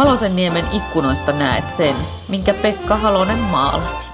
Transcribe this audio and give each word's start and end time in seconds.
Halosen 0.00 0.36
niemen 0.36 0.64
ikkunoista 0.72 1.32
näet 1.32 1.70
sen, 1.70 1.94
minkä 2.28 2.54
Pekka 2.54 2.96
Halonen 2.96 3.38
maalasi. 3.38 4.08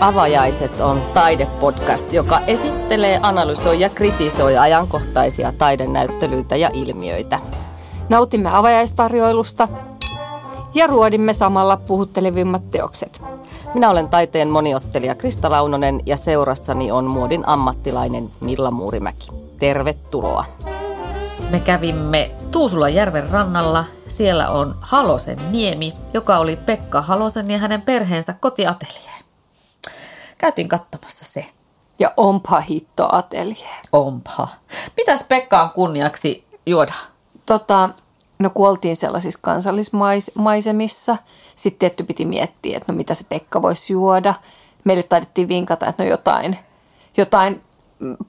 Avajaiset 0.00 0.80
on 0.80 1.02
taidepodcast, 1.14 2.12
joka 2.12 2.40
esittelee, 2.40 3.20
analysoi 3.22 3.80
ja 3.80 3.88
kritisoi 3.88 4.56
ajankohtaisia 4.56 5.52
taidenäyttelyitä 5.52 6.56
ja 6.56 6.70
ilmiöitä. 6.72 7.40
Nautimme 8.08 8.50
avajaistarjoilusta 8.56 9.68
ja 10.74 10.86
ruodimme 10.86 11.32
samalla 11.32 11.76
puhuttelevimmat 11.76 12.70
teokset. 12.70 13.22
Minä 13.74 13.90
olen 13.90 14.08
taiteen 14.08 14.48
moniottelija 14.48 15.14
Krista 15.14 15.50
Launonen 15.50 16.00
ja 16.06 16.16
seurassani 16.16 16.90
on 16.92 17.04
muodin 17.04 17.48
ammattilainen 17.48 18.30
Milla 18.40 18.70
Muurimäki. 18.70 19.30
Tervetuloa. 19.58 20.44
Me 21.50 21.60
kävimme 21.60 22.30
Tuusulan 22.50 22.94
järven 22.94 23.30
rannalla. 23.30 23.84
Siellä 24.06 24.50
on 24.50 24.78
Halosen 24.80 25.38
niemi, 25.52 25.92
joka 26.14 26.38
oli 26.38 26.56
Pekka 26.56 27.02
Halosen 27.02 27.50
ja 27.50 27.58
hänen 27.58 27.82
perheensä 27.82 28.32
kotiatelje. 28.32 29.10
Käytiin 30.38 30.68
katsomassa 30.68 31.24
se. 31.24 31.46
Ja 31.98 32.12
onpa 32.16 32.60
hitto 32.60 33.08
atelje. 33.12 33.68
Onpa. 33.92 34.48
Mitäs 34.96 35.24
Pekkaan 35.24 35.70
kunniaksi 35.70 36.46
juoda? 36.66 36.94
Tota, 37.46 37.88
no 38.38 38.50
kuoltiin 38.50 38.96
sellaisissa 38.96 39.38
kansallismaisemissa. 39.42 41.16
Sitten 41.54 41.78
tietty 41.78 42.04
piti 42.04 42.24
miettiä, 42.24 42.76
että 42.76 42.92
no 42.92 42.96
mitä 42.96 43.14
se 43.14 43.24
Pekka 43.28 43.62
voisi 43.62 43.92
juoda. 43.92 44.34
Meille 44.84 45.02
taidettiin 45.02 45.48
vinkata, 45.48 45.86
että 45.86 46.04
no 46.04 46.10
jotain, 46.10 46.58
jotain 47.16 47.62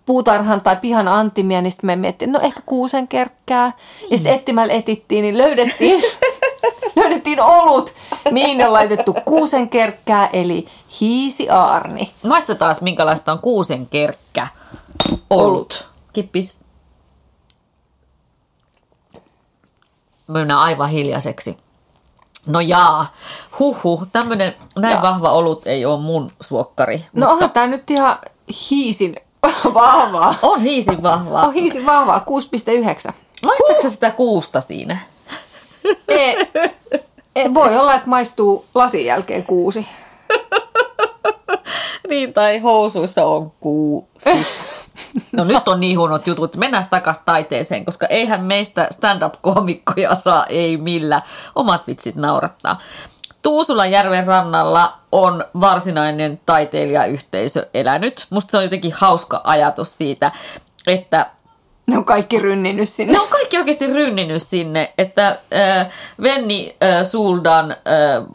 puutarhan 0.05 0.61
tai 0.61 0.75
pihan 0.75 1.07
antimia, 1.07 1.61
niin 1.61 1.71
sitten 1.71 1.87
me 1.87 1.95
miettii, 1.95 2.27
no 2.27 2.39
ehkä 2.39 2.61
kuusenkerkkää. 2.65 3.71
Ja 4.11 4.17
sitten 4.17 4.33
etsimällä 4.33 4.73
etittiin, 4.73 5.21
niin 5.21 5.37
löydettiin, 5.37 6.03
löydettiin 6.95 7.41
olut, 7.41 7.93
mihin 8.31 8.65
on 8.65 8.73
laitettu 8.73 9.15
kuusenkerkkää, 9.25 10.29
eli 10.33 10.67
hiisi 11.01 11.49
aarni. 11.49 12.13
Maistetaan, 12.23 12.75
minkälaista 12.81 13.31
on 13.31 13.39
kuusenkerkkä 13.39 14.47
olut. 15.29 15.89
Kippis. 16.13 16.57
Mennään 20.27 20.59
aivan 20.59 20.89
hiljaiseksi. 20.89 21.57
No 22.45 22.59
jaa, 22.59 23.13
huhu, 23.59 24.03
tämmöinen 24.11 24.55
näin 24.75 24.93
Jaa. 24.93 25.01
vahva 25.01 25.31
olut 25.31 25.67
ei 25.67 25.85
ole 25.85 26.01
mun 26.01 26.31
suokkari. 26.41 27.05
No 27.13 27.31
onhan 27.31 27.51
tämä 27.51 27.67
nyt 27.67 27.91
ihan 27.91 28.17
hiisin 28.69 29.15
vahvaa. 29.73 30.35
On 30.41 30.61
hiisin 30.61 31.03
vahvaa. 31.03 31.47
On 31.47 31.53
hiisin 31.53 31.85
vahvaa, 31.85 32.25
6,9. 33.09 33.13
Maistatko 33.45 33.81
sä 33.81 33.89
sitä 33.89 34.11
kuusta 34.11 34.61
siinä? 34.61 34.97
Ei, 36.07 36.47
ei, 37.35 37.53
voi 37.53 37.77
olla, 37.77 37.95
että 37.95 38.09
maistuu 38.09 38.65
lasin 38.75 39.05
jälkeen 39.05 39.43
kuusi. 39.43 39.87
Niin, 42.09 42.33
tai 42.33 42.59
housuissa 42.59 43.25
on 43.25 43.51
kuusi. 43.59 44.29
No 45.31 45.43
nyt 45.43 45.67
on 45.67 45.79
niin 45.79 45.99
huonot 45.99 46.27
jutut. 46.27 46.55
Mennään 46.55 46.83
takaisin 46.89 47.25
taiteeseen, 47.25 47.85
koska 47.85 48.05
eihän 48.05 48.43
meistä 48.43 48.87
stand-up-komikkoja 48.91 50.15
saa 50.15 50.45
ei 50.45 50.77
millä. 50.77 51.21
Omat 51.55 51.87
vitsit 51.87 52.15
naurattaa. 52.15 52.79
Tuusulan 53.41 53.91
järven 53.91 54.27
rannalla 54.27 54.97
on 55.11 55.43
varsinainen 55.59 56.39
taiteilijayhteisö 56.45 57.67
elänyt. 57.73 58.27
Musta 58.29 58.51
se 58.51 58.57
on 58.57 58.63
jotenkin 58.63 58.93
hauska 58.95 59.41
ajatus 59.43 59.97
siitä, 59.97 60.31
että 60.87 61.29
Ne 61.87 61.97
on 61.97 62.05
kaikki 62.05 62.39
rynninyt 62.39 62.89
sinne. 62.89 63.13
ne 63.13 63.19
on 63.19 63.27
kaikki 63.27 63.57
oikeasti 63.57 63.87
rynninyt 63.87 64.41
sinne, 64.41 64.93
että 64.97 65.27
äh, 65.27 65.87
Venni 66.21 66.75
äh, 66.83 67.05
Suldan 67.05 67.71
äh, 67.71 67.77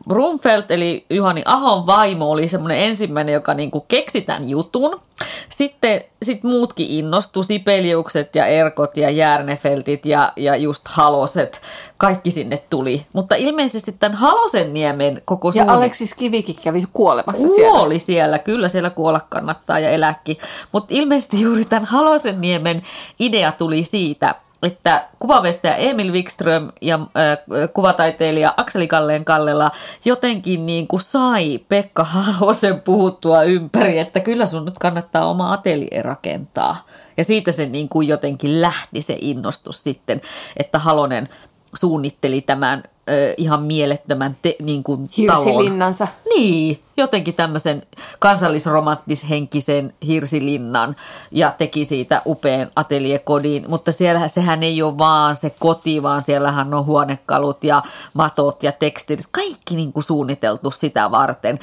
Brumfeld, 0.08 0.64
eli 0.68 1.06
Juhani 1.10 1.42
Ahon 1.44 1.86
vaimo, 1.86 2.30
oli 2.30 2.48
semmoinen 2.48 2.78
ensimmäinen, 2.78 3.32
joka 3.32 3.54
niinku 3.54 3.80
keksi 3.80 4.20
tämän 4.20 4.48
jutun. 4.48 5.00
Sitten 5.48 6.04
sit 6.22 6.42
muutkin 6.42 6.86
innostu, 6.90 7.42
Sipeliukset 7.42 8.34
ja 8.34 8.46
Erkot 8.46 8.96
ja 8.96 9.10
Järnefeltit 9.10 10.06
ja, 10.06 10.32
ja 10.36 10.56
just 10.56 10.88
Haloset, 10.88 11.60
kaikki 11.96 12.30
sinne 12.30 12.62
tuli. 12.70 13.06
Mutta 13.12 13.34
ilmeisesti 13.34 13.92
tämän 13.92 14.18
Halosen 14.18 14.72
niemen 14.72 15.22
koko 15.24 15.48
Ja 15.48 15.52
suunni- 15.52 15.72
Aleksis 15.72 16.14
Kivikin 16.14 16.56
kävi 16.64 16.84
kuolemassa 16.92 17.48
siellä. 17.48 17.70
Kuoli 17.78 17.98
siellä, 17.98 18.38
kyllä 18.38 18.68
siellä 18.68 18.90
kuolla 18.90 19.20
kannattaa 19.28 19.78
ja 19.78 19.90
elääkin. 19.90 20.36
Mutta 20.72 20.94
ilmeisesti 20.94 21.40
juuri 21.40 21.64
tämän 21.64 21.84
Halosenniemen 21.84 22.82
idea 23.18 23.41
tuli 23.50 23.84
siitä, 23.84 24.34
että 24.62 25.08
kuvavestaja 25.18 25.76
Emil 25.76 26.12
Wikström 26.12 26.72
ja 26.80 26.94
äh, 26.94 27.38
kuvataiteilija 27.74 28.54
Akseli 28.56 28.86
Kalleen 28.86 29.24
Kallela 29.24 29.70
jotenkin 30.04 30.66
niin 30.66 30.88
kuin 30.88 31.00
sai 31.00 31.60
Pekka 31.68 32.04
Halosen 32.04 32.80
puhuttua 32.80 33.42
ympäri, 33.42 33.98
että 33.98 34.20
kyllä 34.20 34.46
sun 34.46 34.64
nyt 34.64 34.78
kannattaa 34.78 35.26
oma 35.26 35.52
atelier 35.52 36.04
rakentaa. 36.04 36.86
Ja 37.16 37.24
siitä 37.24 37.52
se 37.52 37.66
niin 37.66 37.88
kuin 37.88 38.08
jotenkin 38.08 38.62
lähti 38.62 39.02
se 39.02 39.16
innostus 39.20 39.84
sitten, 39.84 40.20
että 40.56 40.78
Halonen 40.78 41.28
suunnitteli 41.74 42.40
tämän 42.40 42.82
ö, 43.10 43.34
ihan 43.36 43.62
mielettömän 43.62 44.36
te, 44.42 44.56
niin 44.62 44.82
kuin 44.82 45.10
talon. 45.26 45.46
Hirsilinnansa. 45.46 46.08
Niin, 46.36 46.80
jotenkin 46.96 47.34
tämmöisen 47.34 47.82
kansallisromanttishenkisen 48.18 49.94
hirsilinnan 50.06 50.96
ja 51.30 51.54
teki 51.58 51.84
siitä 51.84 52.22
upean 52.26 52.70
ateliekodin, 52.76 53.64
mutta 53.68 53.92
siellä 53.92 54.28
sehän 54.28 54.62
ei 54.62 54.82
ole 54.82 54.98
vaan 54.98 55.36
se 55.36 55.50
koti, 55.50 56.02
vaan 56.02 56.22
siellähän 56.22 56.74
on 56.74 56.84
huonekalut 56.84 57.64
ja 57.64 57.82
matot 58.14 58.62
ja 58.62 58.72
tekstiilit, 58.72 59.26
kaikki 59.30 59.76
niin 59.76 59.92
kuin 59.92 60.04
suunniteltu 60.04 60.70
sitä 60.70 61.10
varten. 61.10 61.58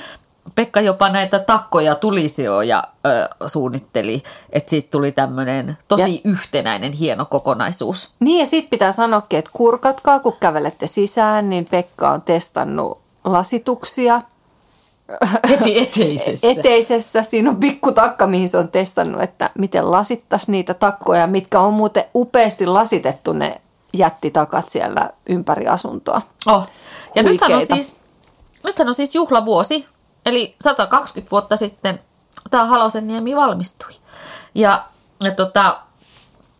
Pekka 0.55 0.81
jopa 0.81 1.09
näitä 1.09 1.39
takkoja 1.39 1.95
tulisioja 1.95 2.83
ö, 3.05 3.47
suunnitteli, 3.47 4.23
että 4.49 4.69
siitä 4.69 4.87
tuli 4.91 5.11
tämmöinen 5.11 5.77
tosi 5.87 6.15
Ja- 6.15 6.31
yhtenäinen 6.31 6.93
hieno 6.93 7.25
kokonaisuus. 7.25 8.09
Niin 8.19 8.39
ja 8.39 8.45
sitten 8.45 8.69
pitää 8.69 8.91
sanoakin, 8.91 9.39
että 9.39 9.51
kurkatkaa, 9.53 10.19
kun 10.19 10.35
kävelette 10.39 10.87
sisään, 10.87 11.49
niin 11.49 11.65
Pekka 11.65 12.09
on 12.11 12.21
testannut 12.21 13.01
lasituksia 13.23 14.21
Heti 15.49 15.79
eteisessä. 15.79 16.47
eteisessä. 16.51 17.23
Siinä 17.23 17.49
on 17.49 17.57
pikku 17.57 17.91
takka, 17.91 18.27
mihin 18.27 18.49
se 18.49 18.57
on 18.57 18.67
testannut, 18.69 19.21
että 19.21 19.49
miten 19.59 19.91
lasittaisi 19.91 20.51
niitä 20.51 20.73
takkoja, 20.73 21.27
mitkä 21.27 21.59
on 21.59 21.73
muuten 21.73 22.03
upeasti 22.15 22.65
lasitettu 22.65 23.33
ne 23.33 23.61
jättitakat 23.93 24.69
siellä 24.69 25.09
ympäri 25.29 25.67
asuntoa. 25.67 26.21
Oh. 26.45 26.67
Ja 27.15 27.23
nythän 27.23 27.51
on, 27.51 27.65
siis, 27.65 27.95
nythän 28.63 28.87
on 28.87 28.93
siis 28.93 29.15
juhlavuosi, 29.15 29.85
eli 30.29 30.55
120 30.63 31.31
vuotta 31.31 31.57
sitten 31.57 31.99
tämä 32.49 32.65
Halosen 32.65 33.07
niemi 33.07 33.35
valmistui. 33.35 33.91
Ja, 34.55 34.85
ja 35.23 35.31
tota, 35.31 35.79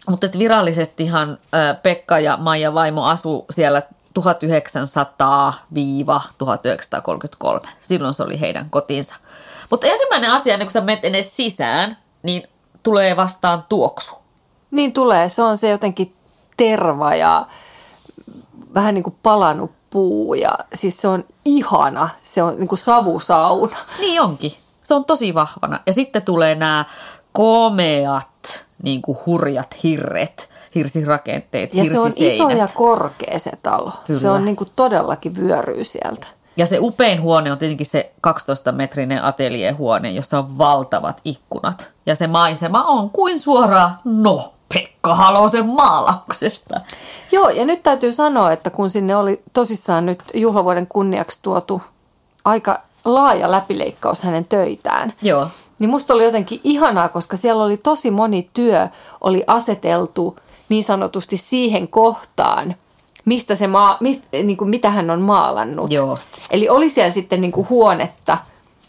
mutta 0.09 0.25
et 0.25 0.39
virallisestihan 0.39 1.37
Pekka 1.83 2.19
ja 2.19 2.37
Maija 2.37 2.73
vaimo 2.73 3.05
asu 3.05 3.45
siellä 3.49 3.81
1900-1933. 4.19 4.23
Silloin 7.81 8.13
se 8.13 8.23
oli 8.23 8.39
heidän 8.39 8.69
kotinsa. 8.69 9.15
Mutta 9.69 9.87
ensimmäinen 9.87 10.31
asia, 10.31 10.53
ennen 10.53 10.67
kuin 10.67 10.73
sä 10.73 10.81
menet 10.81 11.05
edes 11.05 11.35
sisään, 11.35 11.97
niin 12.23 12.43
tulee 12.83 13.17
vastaan 13.17 13.65
tuoksu. 13.69 14.15
Niin 14.71 14.93
tulee, 14.93 15.29
se 15.29 15.41
on 15.41 15.57
se 15.57 15.69
jotenkin 15.69 16.15
terva 16.57 17.15
ja 17.15 17.47
vähän 18.73 18.93
niin 18.93 19.03
kuin 19.03 19.17
palanut 19.23 19.71
puu 19.89 20.33
ja 20.33 20.51
siis 20.73 21.01
se 21.01 21.07
on 21.07 21.23
ihana, 21.45 22.09
se 22.23 22.43
on 22.43 22.55
niin 22.55 22.67
kuin 22.67 22.79
savusauna. 22.79 23.77
Niin 23.99 24.21
onkin. 24.21 24.53
Se 24.83 24.93
on 24.93 25.05
tosi 25.05 25.33
vahvana. 25.33 25.79
Ja 25.85 25.93
sitten 25.93 26.21
tulee 26.21 26.55
nämä 26.55 26.85
komeat, 27.31 28.65
niin 28.83 29.01
kuin 29.01 29.17
hurjat 29.25 29.75
hirret, 29.83 30.49
hirsirakenteet, 30.75 31.73
Ja 31.73 31.85
se 31.85 31.99
on 31.99 32.11
iso 32.15 32.49
ja 32.49 32.67
korkea 32.73 33.39
se 33.39 33.51
talo. 33.63 33.91
Kyllä. 34.07 34.19
Se 34.19 34.29
on 34.29 34.45
niin 34.45 34.55
kuin 34.55 34.69
todellakin 34.75 35.35
vyöryy 35.35 35.83
sieltä. 35.85 36.27
Ja 36.57 36.65
se 36.65 36.77
upein 36.79 37.21
huone 37.21 37.51
on 37.51 37.57
tietenkin 37.57 37.85
se 37.85 38.13
12-metrinen 38.27 39.23
ateljehuone, 39.23 40.11
jossa 40.11 40.39
on 40.39 40.57
valtavat 40.57 41.21
ikkunat. 41.25 41.91
Ja 42.05 42.15
se 42.15 42.27
maisema 42.27 42.83
on 42.83 43.09
kuin 43.09 43.39
suoraan, 43.39 43.97
no, 44.03 44.53
Pekka 44.73 45.15
Halosen 45.15 45.65
maalauksesta. 45.65 46.81
Joo, 47.31 47.49
ja 47.49 47.65
nyt 47.65 47.83
täytyy 47.83 48.11
sanoa, 48.11 48.51
että 48.51 48.69
kun 48.69 48.89
sinne 48.89 49.15
oli 49.15 49.41
tosissaan 49.53 50.05
nyt 50.05 50.23
juhlavuoden 50.33 50.87
kunniaksi 50.87 51.39
tuotu 51.41 51.81
aika 52.45 52.81
laaja 53.05 53.51
läpileikkaus 53.51 54.23
hänen 54.23 54.45
töitään, 54.45 55.13
Joo. 55.21 55.47
niin 55.79 55.89
musta 55.89 56.13
oli 56.13 56.23
jotenkin 56.23 56.61
ihanaa, 56.63 57.09
koska 57.09 57.37
siellä 57.37 57.63
oli 57.63 57.77
tosi 57.77 58.11
moni 58.11 58.49
työ 58.53 58.87
oli 59.21 59.43
aseteltu 59.47 60.35
niin 60.69 60.83
sanotusti 60.83 61.37
siihen 61.37 61.87
kohtaan, 61.87 62.75
mistä 63.25 63.55
se 63.55 63.67
maa, 63.67 63.97
mistä, 63.99 64.27
niin 64.31 64.57
kuin 64.57 64.69
mitä 64.69 64.89
hän 64.89 65.09
on 65.09 65.21
maalannut. 65.21 65.91
Joo. 65.91 66.17
Eli 66.49 66.69
oli 66.69 66.89
siellä 66.89 67.11
sitten 67.11 67.41
niin 67.41 67.51
kuin 67.51 67.69
huonetta, 67.69 68.37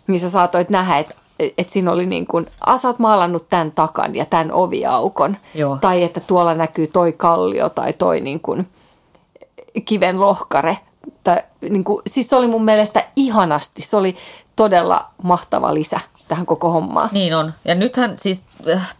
missä 0.06 0.30
saatoit 0.30 0.70
nähdä, 0.70 0.98
että 0.98 1.14
että 1.58 1.72
siinä 1.72 1.92
oli 1.92 2.06
niin 2.06 2.26
kuin, 2.26 2.46
"A, 2.66 2.78
sä 2.78 2.88
oot 2.88 2.98
maalannut 2.98 3.48
tämän 3.48 3.72
takan 3.72 4.14
ja 4.14 4.24
tämän 4.24 4.52
oviaukon. 4.52 5.36
Joo. 5.54 5.78
Tai 5.80 6.02
että 6.02 6.20
tuolla 6.20 6.54
näkyy 6.54 6.86
toi 6.86 7.12
kallio 7.12 7.68
tai 7.68 7.92
toi 7.92 8.20
niin 8.20 8.40
kuin, 8.40 8.68
kiven 9.84 10.20
lohkare. 10.20 10.78
Tai, 11.24 11.36
niin 11.70 11.84
kuin, 11.84 12.02
siis 12.06 12.30
se 12.30 12.36
oli 12.36 12.46
mun 12.46 12.64
mielestä 12.64 13.04
ihanasti. 13.16 13.82
Se 13.82 13.96
oli 13.96 14.16
todella 14.56 15.04
mahtava 15.22 15.74
lisä 15.74 16.00
tähän 16.30 16.46
koko 16.46 16.70
hommaan. 16.70 17.08
Niin 17.12 17.34
on. 17.34 17.54
Ja 17.64 17.74
nythän 17.74 18.18
siis 18.18 18.44
äh, 18.68 18.96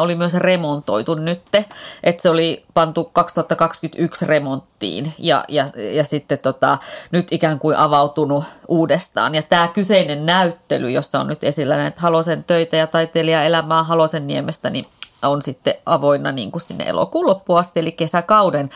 oli 0.00 0.14
myös 0.14 0.34
remontoitu 0.34 1.14
nytte, 1.14 1.64
että 2.04 2.22
se 2.22 2.30
oli 2.30 2.64
pantu 2.74 3.04
2021 3.04 4.26
remonttiin 4.26 5.14
ja, 5.18 5.44
ja, 5.48 5.66
ja 5.92 6.04
sitten 6.04 6.38
tota, 6.38 6.78
nyt 7.10 7.28
ikään 7.30 7.58
kuin 7.58 7.76
avautunut 7.76 8.44
uudestaan. 8.68 9.34
Ja 9.34 9.42
tämä 9.42 9.68
kyseinen 9.68 10.26
näyttely, 10.26 10.90
jossa 10.90 11.20
on 11.20 11.26
nyt 11.26 11.44
esillä 11.44 11.76
näitä 11.76 12.00
Halosen 12.00 12.44
töitä 12.44 12.76
ja 12.76 12.86
taiteilijaelämää 12.86 13.82
Halosenniemestä, 13.82 14.70
niin 14.70 14.86
on 15.22 15.42
sitten 15.42 15.74
avoinna 15.86 16.32
niin 16.32 16.52
kuin 16.52 16.62
sinne 16.62 16.84
elokuun 16.84 17.26
loppuun 17.26 17.58
asti, 17.58 17.80
eli 17.80 17.92
kesäkauden. 17.92 18.70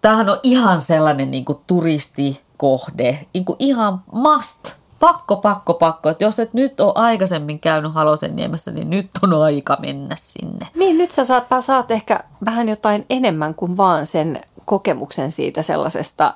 Tämähän 0.00 0.28
on 0.28 0.38
ihan 0.42 0.80
sellainen 0.80 1.30
niin 1.30 1.44
kuin 1.44 1.58
turistikohde, 1.66 3.26
niin 3.34 3.44
kuin 3.44 3.56
ihan 3.58 4.02
must 4.12 4.81
pakko, 5.02 5.36
pakko, 5.36 5.74
pakko. 5.74 6.08
Että 6.08 6.24
jos 6.24 6.38
et 6.38 6.54
nyt 6.54 6.80
ole 6.80 6.92
aikaisemmin 6.94 7.60
käynyt 7.60 7.94
Halosenniemessä, 7.94 8.70
niin 8.70 8.90
nyt 8.90 9.10
on 9.22 9.42
aika 9.42 9.76
mennä 9.80 10.16
sinne. 10.18 10.68
Niin, 10.74 10.98
nyt 10.98 11.12
sä 11.12 11.24
saat, 11.24 11.44
saat 11.60 11.90
ehkä 11.90 12.24
vähän 12.44 12.68
jotain 12.68 13.06
enemmän 13.10 13.54
kuin 13.54 13.76
vaan 13.76 14.06
sen 14.06 14.40
kokemuksen 14.64 15.30
siitä 15.30 15.62
sellaisesta 15.62 16.34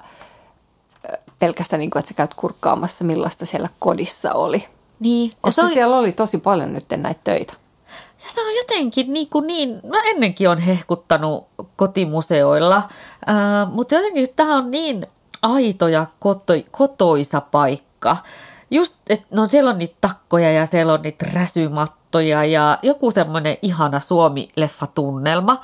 pelkästään, 1.38 1.80
niin 1.80 1.90
kuin, 1.90 2.00
että 2.00 2.08
sä 2.08 2.14
käyt 2.14 2.34
kurkkaamassa, 2.34 3.04
millaista 3.04 3.46
siellä 3.46 3.68
kodissa 3.78 4.32
oli. 4.32 4.64
Niin. 5.00 5.32
Koska 5.40 5.62
oli... 5.62 5.72
siellä 5.74 5.96
oli 5.96 6.12
tosi 6.12 6.38
paljon 6.38 6.72
nyt 6.72 6.84
näitä 6.96 7.20
töitä. 7.24 7.52
Ja 8.24 8.30
se 8.30 8.40
on 8.40 8.54
jotenkin 8.56 9.12
niin, 9.12 9.30
kuin 9.30 9.46
niin 9.46 9.80
mä 9.88 10.02
ennenkin 10.04 10.50
on 10.50 10.58
hehkuttanut 10.58 11.46
kotimuseoilla, 11.76 12.76
äh, 12.76 13.72
mutta 13.72 13.94
jotenkin 13.94 14.28
tämä 14.36 14.56
on 14.56 14.70
niin 14.70 15.06
aito 15.42 15.88
ja 15.88 16.06
koto, 16.20 16.52
kotoisa 16.70 17.40
paikka. 17.40 18.16
Just, 18.70 18.94
että 19.08 19.26
no 19.30 19.46
siellä 19.46 19.70
on 19.70 19.78
niitä 19.78 19.96
takkoja 20.00 20.52
ja 20.52 20.66
siellä 20.66 20.92
on 20.92 21.02
niitä 21.02 21.26
räsymattoja 21.32 22.44
ja 22.44 22.78
joku 22.82 23.10
semmoinen 23.10 23.56
ihana 23.62 24.00
Suomi-leffatunnelma. 24.00 25.60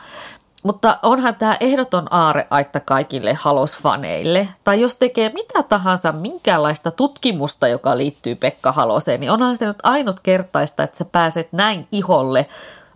Mutta 0.62 0.98
onhan 1.02 1.34
tämä 1.34 1.56
ehdoton 1.60 2.06
aareaitta 2.10 2.80
kaikille 2.80 3.32
halosfaneille. 3.32 4.48
Tai 4.64 4.80
jos 4.80 4.96
tekee 4.96 5.28
mitä 5.28 5.62
tahansa, 5.62 6.12
minkäänlaista 6.12 6.90
tutkimusta, 6.90 7.68
joka 7.68 7.96
liittyy 7.96 8.34
Pekka 8.34 8.72
Haloseen, 8.72 9.20
niin 9.20 9.30
onhan 9.30 9.56
se 9.56 9.66
nyt 9.66 9.78
ainutkertaista, 9.82 10.82
että 10.82 10.98
sä 10.98 11.04
pääset 11.04 11.48
näin 11.52 11.86
iholle 11.92 12.46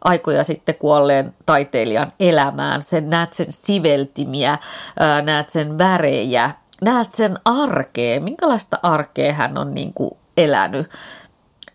aikoja 0.05 0.45
sitten 0.45 0.75
kuolleen 0.75 1.35
taiteilijan 1.47 2.13
elämään. 2.21 2.83
Sen 2.83 3.11
näet 3.11 3.33
sen 3.33 3.53
siveltimiä, 3.53 4.59
näet 5.23 5.51
sen 5.51 5.79
värejä, 5.79 6.51
näet 6.83 7.13
sen 7.13 7.39
arkea, 7.45 8.21
minkälaista 8.21 8.79
arkea 8.83 9.33
hän 9.33 9.59
on 9.59 9.75
niin 9.75 9.95
kuin 9.95 10.11
elänyt. 10.37 10.87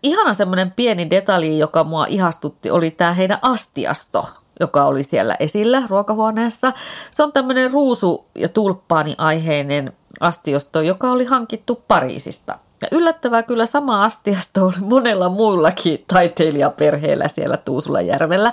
Ihana 0.02 0.34
semmoinen 0.34 0.70
pieni 0.70 1.10
detalji, 1.10 1.58
joka 1.58 1.84
mua 1.84 2.06
ihastutti, 2.06 2.70
oli 2.70 2.90
tämä 2.90 3.12
heidän 3.12 3.38
astiasto, 3.42 4.28
joka 4.60 4.84
oli 4.84 5.02
siellä 5.02 5.36
esillä 5.40 5.82
ruokahuoneessa. 5.88 6.72
Se 7.10 7.22
on 7.22 7.32
tämmöinen 7.32 7.70
ruusu- 7.70 8.26
ja 8.34 8.48
tulppaani-aiheinen 8.48 9.92
astiosto, 10.20 10.80
joka 10.80 11.10
oli 11.10 11.24
hankittu 11.24 11.82
Pariisista. 11.88 12.58
Ja 12.82 12.88
yllättävää 12.92 13.42
kyllä 13.42 13.66
sama 13.66 14.04
astiasto 14.04 14.66
oli 14.66 14.80
monella 14.80 15.28
muullakin 15.28 16.04
taiteilijaperheellä 16.06 17.28
siellä 17.28 17.56
Tuusulajärvellä. 17.56 18.52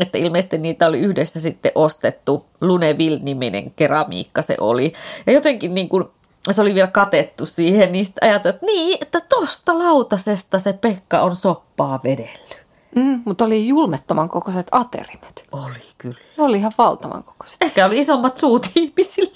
Että 0.00 0.18
ilmeisesti 0.18 0.58
niitä 0.58 0.86
oli 0.86 0.98
yhdessä 0.98 1.40
sitten 1.40 1.72
ostettu. 1.74 2.46
Luneville-niminen 2.60 3.70
keramiikka 3.70 4.42
se 4.42 4.56
oli. 4.60 4.92
Ja 5.26 5.32
jotenkin 5.32 5.74
niin 5.74 5.88
kuin, 5.88 6.04
se 6.50 6.62
oli 6.62 6.74
vielä 6.74 6.88
katettu 6.88 7.46
siihen, 7.46 7.92
niin 7.92 8.04
sitten 8.04 8.28
ajateltiin, 8.28 8.54
että 8.54 8.66
niin, 8.66 8.98
että 9.02 9.20
tosta 9.20 9.78
lautasesta 9.78 10.58
se 10.58 10.72
Pekka 10.72 11.22
on 11.22 11.36
soppaa 11.36 12.00
vedellyt. 12.04 12.62
Mm, 12.96 13.22
mutta 13.24 13.44
oli 13.44 13.68
julmettoman 13.68 14.28
kokoiset 14.28 14.66
aterimet. 14.70 15.44
Oli 15.52 15.82
kyllä. 15.98 16.18
Ne 16.38 16.44
oli 16.44 16.56
ihan 16.56 16.72
valtavan 16.78 17.24
kokoiset. 17.24 17.56
Ehkä 17.60 17.86
oli 17.86 17.98
isommat 17.98 18.36
suut 18.36 18.70
ihmisillä, 18.76 19.34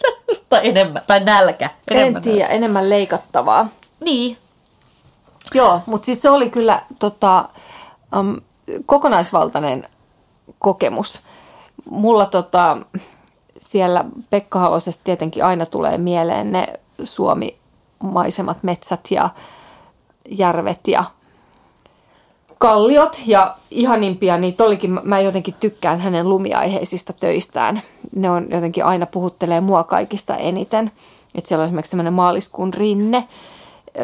tai 0.49 0.69
enemmän, 0.69 1.03
tai 1.07 1.21
nälkä. 1.21 1.71
Enemmän 1.91 2.17
en 2.17 2.23
tiedä, 2.23 2.39
nälkä. 2.39 2.55
enemmän 2.55 2.91
leikattavaa. 2.91 3.69
Niin. 4.01 4.37
Joo, 5.55 5.81
mutta 5.87 6.07
siis 6.07 6.23
se 6.23 6.31
oli 6.31 6.51
kyllä 6.51 6.83
tota, 6.99 7.49
um, 8.19 8.41
kokonaisvaltainen 8.87 9.89
kokemus. 10.59 11.23
Mulla 11.91 12.27
tota, 12.27 12.79
siellä 13.59 14.05
Pekka 14.31 14.59
Halosesta 14.59 15.05
tietenkin 15.05 15.45
aina 15.45 15.67
tulee 15.67 15.99
mieleen 15.99 16.53
ne 16.53 16.67
Suomi-maisemat, 17.03 18.63
metsät 18.63 19.01
ja 19.11 19.29
järvet 20.31 20.89
ja 20.89 21.05
kalliot 22.59 23.21
ja 23.27 23.57
ihanimpia 23.71 24.39
niitä 24.39 24.65
olikin, 24.65 25.01
mä 25.03 25.21
jotenkin 25.21 25.55
tykkään 25.61 26.01
hänen 26.01 26.29
lumiaiheisista 26.29 27.13
töistään. 27.13 27.83
Ne 28.15 28.31
on 28.31 28.47
jotenkin 28.51 28.85
aina 28.85 29.07
puhuttelee 29.07 29.61
mua 29.61 29.85
kaikista 29.85 30.37
eniten. 30.37 30.93
Että 31.35 31.49
siellä 31.49 31.63
on 31.63 31.67
esimerkiksi 31.67 31.91
semmoinen 31.91 32.13
maaliskuun 32.13 32.75
rinne, 32.75 33.29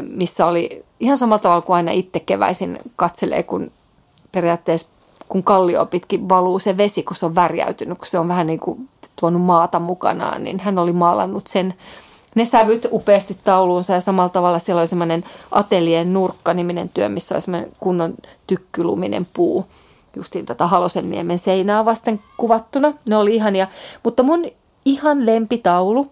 missä 0.00 0.47
oli 0.47 0.85
ihan 1.00 1.19
samalla 1.19 1.43
tavalla 1.43 1.62
kuin 1.62 1.77
aina 1.77 1.91
itse 1.93 2.21
keväisin 2.21 2.79
katselee, 2.97 3.43
kun 3.43 3.71
periaatteessa 4.33 4.92
kun 5.32 5.43
kallio 5.43 5.87
pitkin 5.87 6.29
valuu 6.29 6.58
se 6.58 6.76
vesi, 6.76 7.02
kun 7.02 7.17
se 7.17 7.26
on 7.26 7.34
värjäytynyt, 7.34 7.99
kun 7.99 8.06
se 8.06 8.19
on 8.19 8.29
vähän 8.29 8.46
niin 8.46 8.61
kuin 8.61 8.88
tuonut 9.17 9.43
maata 9.43 9.79
mukanaan, 9.79 10.44
niin 10.44 10.61
hän 10.61 10.79
oli 10.79 10.93
maalannut 10.93 11.46
sen 11.46 11.75
ne 12.34 12.44
sävyt 12.44 12.87
upeasti 12.90 13.38
tauluunsa 13.44 13.93
ja 13.93 14.00
samalla 14.00 14.29
tavalla 14.29 14.58
siellä 14.58 14.81
oli 14.81 14.88
semmoinen 14.88 15.25
atelien 15.50 16.12
nurkka-niminen 16.12 16.88
työ, 16.88 17.08
missä 17.08 17.34
oli 17.34 17.43
semmoinen 17.43 17.73
kunnon 17.81 18.14
tykkyluminen 18.46 19.26
puu 19.32 19.64
justiin 20.17 20.46
tätä 20.46 20.67
Halosenniemen 20.67 21.38
seinää 21.38 21.84
vasten 21.84 22.20
kuvattuna. 22.37 22.94
Ne 23.06 23.17
oli 23.17 23.34
ihania, 23.34 23.67
mutta 24.02 24.23
mun 24.23 24.46
ihan 24.84 25.26
lempitaulu 25.26 26.06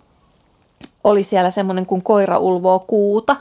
oli 1.05 1.25
siellä 1.25 1.50
semmoinen 1.50 1.87
kuin 1.87 2.02
koira 2.02 2.38
ulvoo 2.38 2.78
kuuta. 2.78 3.37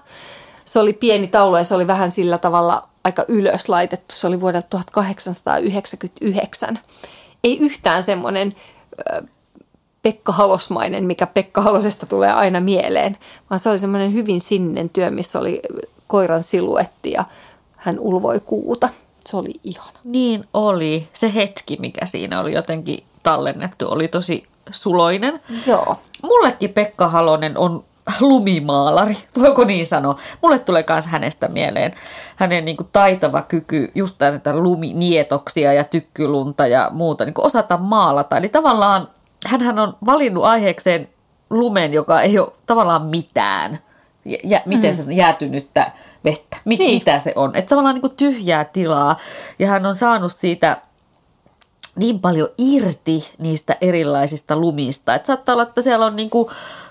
Se 0.66 0.80
oli 0.80 0.94
pieni 0.94 1.28
taulu 1.28 1.58
ja 1.58 1.64
se 1.64 1.76
oli 1.76 1.88
vähän 1.88 2.12
sillä 2.12 2.38
tavalla 2.38 2.89
aika 3.04 3.26
ylös 3.28 3.70
laitettu. 3.70 4.16
Se 4.16 4.28
oli 4.28 4.42
vuodelta 4.42 4.68
1899. 4.70 6.80
Ei 7.44 7.60
yhtään 7.60 8.04
semmoinen 8.04 8.56
Pekka 10.02 10.32
Halosmainen, 10.32 11.04
mikä 11.04 11.28
Pekka 11.28 11.62
Halosesta 11.62 12.06
tulee 12.06 12.32
aina 12.32 12.60
mieleen, 12.60 13.18
vaan 13.50 13.60
se 13.60 13.70
oli 13.70 13.80
semmoinen 13.80 14.14
hyvin 14.14 14.42
sininen 14.42 14.90
työ, 14.90 15.12
missä 15.12 15.40
oli 15.40 15.62
koiran 16.08 16.44
siluetti 16.44 17.12
ja 17.12 17.26
hän 17.76 18.00
ulvoi 18.00 18.40
kuuta. 18.40 18.90
Se 19.26 19.38
oli 19.38 19.54
ihana. 19.64 20.00
Niin 20.04 20.48
oli. 20.54 21.08
Se 21.14 21.36
hetki, 21.36 21.78
mikä 21.80 22.06
siinä 22.06 22.40
oli 22.40 22.54
jotenkin 22.54 23.04
tallennettu, 23.24 23.92
oli 23.92 24.08
tosi 24.08 24.48
suloinen. 24.72 25.42
Joo. 25.68 25.96
Mullekin 26.24 26.74
Pekka 26.74 27.08
Halonen 27.08 27.58
on 27.58 27.84
lumimaalari, 28.20 29.18
voiko 29.40 29.64
niin 29.64 29.88
sanoa. 29.88 30.18
Mulle 30.42 30.60
tulee 30.60 30.86
myös 30.90 31.08
hänestä 31.08 31.48
mieleen 31.48 31.94
hänen 32.36 32.66
niin 32.66 32.78
kuin 32.78 32.90
taitava 32.92 33.42
kyky 33.42 33.92
just 33.96 34.20
näitä 34.20 34.56
luminietoksia 34.56 35.74
ja 35.74 35.84
tykkylunta 35.84 36.68
ja 36.68 36.90
muuta 36.94 37.26
niin 37.26 37.34
kuin 37.34 37.46
osata 37.46 37.78
maalata. 37.78 38.38
Eli 38.38 38.50
tavallaan 38.50 39.08
hän 39.48 39.80
on 39.80 39.98
valinnut 40.06 40.44
aiheekseen 40.44 41.10
lumen, 41.50 41.94
joka 41.94 42.22
ei 42.22 42.40
ole 42.40 42.52
tavallaan 42.66 43.06
mitään. 43.06 43.80
Ja, 44.44 44.62
miten 44.66 44.96
mm. 44.96 45.04
se 45.04 45.14
jäätynyttä 45.14 45.92
vettä, 46.24 46.58
Mit, 46.66 46.80
niin. 46.80 46.92
mitä 46.92 47.20
se 47.20 47.34
on. 47.36 47.56
Että 47.56 47.70
tavallaan 47.70 47.96
niin 47.96 48.02
kuin 48.02 48.16
tyhjää 48.16 48.66
tilaa. 48.66 49.18
Ja 49.60 49.68
hän 49.68 49.86
on 49.86 49.96
saanut 49.96 50.32
siitä 50.32 50.78
niin 52.00 52.20
paljon 52.20 52.50
irti 52.58 53.34
niistä 53.38 53.78
erilaisista 53.82 54.56
lumista. 54.56 55.16
Että 55.16 55.28
saattaa 55.28 55.54
olla, 55.54 55.64
että 55.64 55.82
siellä 55.82 56.06
on 56.06 56.16
niin 56.16 56.30
kuin 56.30 56.50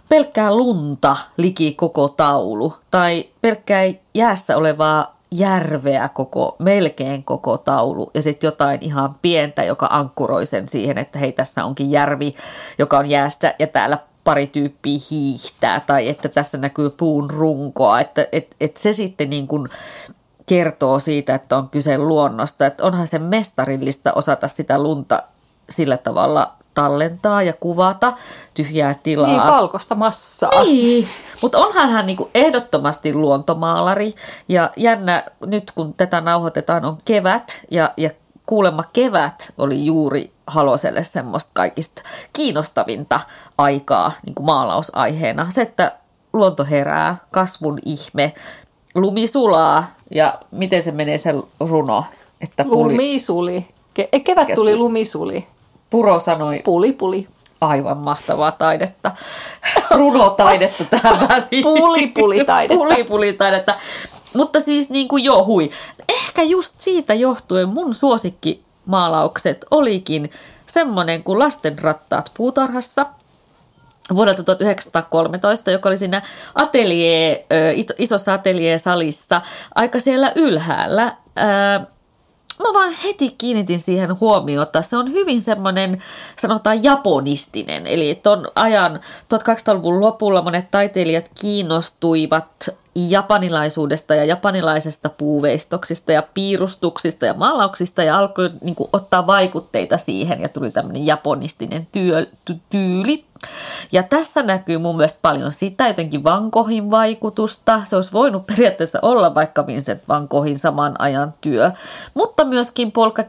pelkkää 0.08 0.54
lunta 0.54 1.16
liki 1.36 1.74
koko 1.74 2.08
taulu 2.08 2.74
tai 2.90 3.28
pelkkää 3.40 3.82
jäässä 4.14 4.56
olevaa 4.56 5.14
järveä 5.30 6.08
koko, 6.08 6.56
melkein 6.58 7.24
koko 7.24 7.58
taulu 7.58 8.10
ja 8.14 8.22
sitten 8.22 8.48
jotain 8.48 8.78
ihan 8.82 9.14
pientä, 9.22 9.64
joka 9.64 9.88
ankkuroi 9.90 10.46
sen 10.46 10.68
siihen, 10.68 10.98
että 10.98 11.18
hei 11.18 11.32
tässä 11.32 11.64
onkin 11.64 11.90
järvi, 11.90 12.34
joka 12.78 12.98
on 12.98 13.10
jäästä 13.10 13.54
ja 13.58 13.66
täällä 13.66 13.98
pari 14.24 14.46
tyyppiä 14.46 14.98
hiihtää 15.10 15.80
tai 15.80 16.08
että 16.08 16.28
tässä 16.28 16.58
näkyy 16.58 16.90
puun 16.90 17.30
runkoa, 17.30 18.00
että 18.00 18.26
et, 18.32 18.56
et 18.60 18.76
se 18.76 18.92
sitten 18.92 19.30
niin 19.30 19.46
kuin 19.46 19.68
kertoo 20.48 20.98
siitä, 20.98 21.34
että 21.34 21.56
on 21.56 21.68
kyse 21.68 21.98
luonnosta, 21.98 22.66
että 22.66 22.84
onhan 22.84 23.06
se 23.06 23.18
mestarillista 23.18 24.12
osata 24.12 24.48
sitä 24.48 24.78
lunta 24.78 25.22
sillä 25.70 25.96
tavalla 25.96 26.52
tallentaa 26.74 27.42
ja 27.42 27.52
kuvata 27.52 28.12
tyhjää 28.54 28.94
tilaa. 29.02 29.28
Niin, 29.28 29.42
valkoista 29.42 29.94
massaa. 29.94 30.64
Niin, 30.64 31.08
mutta 31.42 31.58
onhan 31.58 31.90
hän 31.90 32.06
niinku 32.06 32.30
ehdottomasti 32.34 33.14
luontomaalari. 33.14 34.14
Ja 34.48 34.70
jännä, 34.76 35.24
nyt 35.46 35.72
kun 35.74 35.94
tätä 35.94 36.20
nauhoitetaan, 36.20 36.84
on 36.84 36.98
kevät 37.04 37.64
ja, 37.70 37.92
ja 37.96 38.10
kuulemma 38.46 38.82
kevät 38.92 39.52
oli 39.58 39.84
juuri 39.84 40.32
Haloselle 40.46 41.04
semmoista 41.04 41.50
kaikista 41.54 42.02
kiinnostavinta 42.32 43.20
aikaa 43.58 44.12
niin 44.26 44.34
kuin 44.34 44.46
maalausaiheena. 44.46 45.46
Se, 45.50 45.62
että 45.62 45.92
luonto 46.32 46.64
herää, 46.64 47.16
kasvun 47.30 47.78
ihme, 47.84 48.34
lumi 48.94 49.26
sulaa 49.26 49.86
ja 50.10 50.38
miten 50.50 50.82
se 50.82 50.92
menee 50.92 51.18
se 51.18 51.34
runo? 51.60 52.04
Että 52.40 52.64
puli, 52.64 52.92
Lumisuli. 52.92 53.66
Ke- 54.00 54.08
eh, 54.12 54.24
kevät 54.24 54.48
tuli 54.54 54.76
lumisuli. 54.76 55.46
Puro 55.90 56.20
sanoi 56.20 56.60
Puli 56.64 56.92
puli. 56.92 57.28
aivan 57.60 57.96
mahtavaa 57.96 58.52
taidetta, 58.52 59.10
runotaidetta 59.90 60.84
tähän 60.84 61.16
väliin. 61.28 61.62
Puli-puli-taidetta. 61.64 62.74
Puli-puli-taidetta. 62.78 63.74
Mutta 64.34 64.60
siis 64.60 64.90
niin 64.90 65.08
kuin 65.08 65.24
joo, 65.24 65.44
hui. 65.44 65.70
Ehkä 66.08 66.42
just 66.42 66.76
siitä 66.76 67.14
johtuen 67.14 67.68
mun 67.68 67.94
suosikkimaalaukset 67.94 69.64
olikin 69.70 70.30
semmoinen 70.66 71.22
kuin 71.22 71.38
Lasten 71.38 71.78
rattaat 71.78 72.30
puutarhassa 72.36 73.06
vuodelta 74.14 74.42
1913, 74.42 75.70
joka 75.70 75.88
oli 75.88 75.98
siinä 75.98 76.22
atelier, 76.54 77.36
isossa 77.98 78.34
ateljee-salissa 78.34 79.40
aika 79.74 80.00
siellä 80.00 80.32
ylhäällä. 80.36 81.16
Ää, 81.36 81.86
Mä 82.58 82.72
vaan 82.74 82.92
heti 83.04 83.34
kiinnitin 83.38 83.80
siihen 83.80 84.20
huomiota. 84.20 84.82
Se 84.82 84.96
on 84.96 85.12
hyvin 85.12 85.40
semmoinen, 85.40 86.02
sanotaan 86.38 86.84
japonistinen. 86.84 87.86
Eli 87.86 88.14
ton 88.14 88.48
ajan 88.54 89.00
1200-luvun 89.34 90.00
lopulla 90.00 90.42
monet 90.42 90.70
taiteilijat 90.70 91.30
kiinnostuivat 91.40 92.68
japanilaisuudesta 92.94 94.14
ja 94.14 94.24
japanilaisesta 94.24 95.08
puuveistoksista 95.08 96.12
ja 96.12 96.22
piirustuksista 96.34 97.26
ja 97.26 97.34
maalauksista 97.34 98.02
ja 98.02 98.18
alkoi 98.18 98.50
niin 98.60 98.74
kuin, 98.74 98.90
ottaa 98.92 99.26
vaikutteita 99.26 99.98
siihen 99.98 100.40
ja 100.40 100.48
tuli 100.48 100.70
tämmöinen 100.70 101.06
japonistinen 101.06 101.86
työ, 101.92 102.26
ty, 102.44 102.56
tyyli. 102.70 103.24
Ja 103.92 104.02
tässä 104.02 104.42
näkyy 104.42 104.78
mun 104.78 104.96
mielestä 104.96 105.18
paljon 105.22 105.52
sitä, 105.52 105.88
jotenkin 105.88 106.24
Van 106.24 106.48
Goghin 106.52 106.90
vaikutusta. 106.90 107.82
Se 107.84 107.96
olisi 107.96 108.12
voinut 108.12 108.46
periaatteessa 108.46 108.98
olla 109.02 109.34
vaikka 109.34 109.66
Vincent 109.66 110.02
Van 110.08 110.26
Goghin 110.30 110.58
saman 110.58 111.00
ajan 111.00 111.32
työ, 111.40 111.70
mutta 112.14 112.44
myöskin 112.44 112.92
Polka 112.92 113.22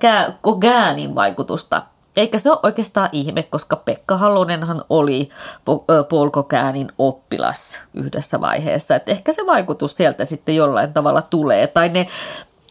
Gauguinin 0.44 1.16
vaikutusta. 1.16 1.84
Eikä 2.16 2.38
se 2.38 2.52
ole 2.52 2.60
oikeastaan 2.64 3.10
ihme, 3.12 3.44
koska 3.44 3.76
Pekka 3.76 4.18
Halonenhan 4.18 4.84
oli 4.90 5.30
Gauguinin 6.32 6.92
oppilas 6.98 7.80
yhdessä 7.94 8.42
vaiheessa. 8.42 8.96
Et 8.96 9.10
ehkä 9.10 9.32
se 9.32 9.46
vaikutus 9.46 9.98
sieltä 9.98 10.26
sitten 10.26 10.56
jollain 10.56 10.94
tavalla 10.94 11.22
tulee. 11.22 11.68
Tai 11.68 11.90
ne 11.90 12.08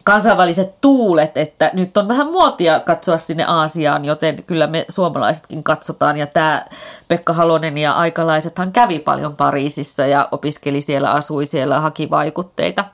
kansainväliset 0.03 0.81
tuulet, 0.81 1.37
että 1.37 1.71
nyt 1.73 1.97
on 1.97 2.07
vähän 2.07 2.27
muotia 2.27 2.79
katsoa 2.79 3.17
sinne 3.17 3.43
Aasiaan, 3.43 4.05
joten 4.05 4.43
kyllä 4.43 4.67
me 4.67 4.85
suomalaisetkin 4.89 5.63
katsotaan. 5.63 6.17
Ja 6.17 6.27
tämä 6.27 6.65
Pekka 7.07 7.33
Halonen 7.33 7.77
ja 7.77 7.93
aikalaisethan 7.93 8.71
kävi 8.71 8.99
paljon 8.99 9.35
Pariisissa 9.35 10.05
ja 10.05 10.27
opiskeli 10.31 10.81
siellä, 10.81 11.11
asui 11.11 11.45
siellä, 11.45 11.79
haki 11.79 12.09
vaikutteita. 12.09 12.85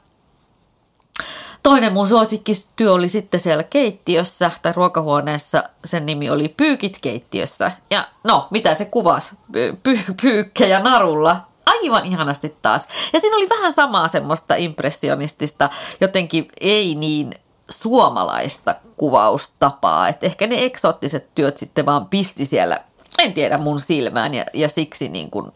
Toinen 1.65 1.93
mun 1.93 2.07
suosikkistyö 2.07 2.93
oli 2.93 3.09
sitten 3.09 3.39
siellä 3.39 3.63
keittiössä 3.63 4.51
tai 4.61 4.73
ruokahuoneessa. 4.73 5.63
Sen 5.85 6.05
nimi 6.05 6.29
oli 6.29 6.49
Pyykit 6.49 6.99
keittiössä. 7.01 7.71
Ja 7.89 8.07
no, 8.23 8.47
mitä 8.49 8.73
se 8.73 8.85
kuvasi? 8.85 9.35
Py- 9.57 10.13
pyykkejä 10.21 10.79
narulla 10.79 11.41
aivan 11.65 12.05
ihanasti 12.05 12.55
taas. 12.61 12.87
Ja 13.13 13.19
siinä 13.19 13.35
oli 13.35 13.49
vähän 13.49 13.73
samaa 13.73 14.07
semmoista 14.07 14.55
impressionistista, 14.55 15.69
jotenkin 16.01 16.47
ei 16.61 16.95
niin 16.95 17.33
suomalaista 17.69 18.75
kuvaustapaa. 18.97 20.07
Että 20.07 20.25
ehkä 20.25 20.47
ne 20.47 20.65
eksoottiset 20.65 21.35
työt 21.35 21.57
sitten 21.57 21.85
vaan 21.85 22.05
pisti 22.05 22.45
siellä, 22.45 22.79
en 23.19 23.33
tiedä, 23.33 23.57
mun 23.57 23.79
silmään 23.79 24.33
ja, 24.33 24.45
ja 24.53 24.69
siksi 24.69 25.09
niin 25.09 25.31
kuin 25.31 25.51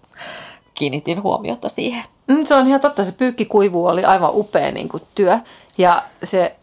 kiinnitin 0.74 1.24
huomiota 1.24 1.70
siihen. 1.70 2.04
Mm, 2.28 2.46
se 2.46 2.56
on 2.56 2.68
ihan 2.68 2.82
totta, 2.82 3.04
se 3.04 3.12
pyykkikuivu 3.12 3.86
oli 3.86 4.06
aivan 4.06 4.32
upea 4.34 4.72
niin 4.72 4.90
kuin, 4.90 5.04
työ. 5.16 5.40
Ja 5.80 6.04
se 6.24 6.56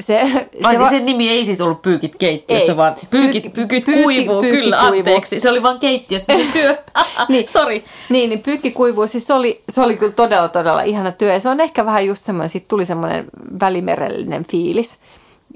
se, 0.00 0.20
Ai, 0.20 0.72
se 0.72 0.78
niin 0.78 0.90
sen 0.90 1.04
nimi 1.04 1.30
ei 1.30 1.44
siis 1.44 1.60
ollut 1.60 1.82
pyykit 1.82 2.16
keittiössä, 2.16 2.72
Ei. 2.72 2.76
vaan 2.76 2.94
pyykit, 3.10 3.42
Pyykki- 3.44 3.50
pyykit 3.50 3.84
pyykki- 3.84 4.02
kuivuu, 4.02 4.40
pyykki 4.40 4.60
kyllä, 4.60 4.76
kuivuu. 4.80 4.98
anteeksi. 4.98 5.40
Se 5.40 5.50
oli 5.50 5.62
vaan 5.62 5.78
keittiössä 5.78 6.36
se 6.36 6.44
työ. 6.52 6.78
Niin. 7.28 7.48
Sori. 7.48 7.84
Niin, 8.08 8.30
niin 8.30 8.40
pyykkikuivu, 8.42 9.06
siis 9.06 9.26
se 9.26 9.34
oli, 9.34 9.62
se 9.68 9.80
oli 9.80 9.96
kyllä 9.96 10.12
todella, 10.12 10.48
todella 10.48 10.82
ihana 10.82 11.12
työ. 11.12 11.32
Ja 11.32 11.40
se 11.40 11.48
on 11.48 11.60
ehkä 11.60 11.84
vähän 11.86 12.06
just 12.06 12.24
semmoinen, 12.24 12.50
siitä 12.50 12.68
tuli 12.68 12.84
semmoinen 12.84 13.24
välimerellinen 13.60 14.44
fiilis. 14.44 14.96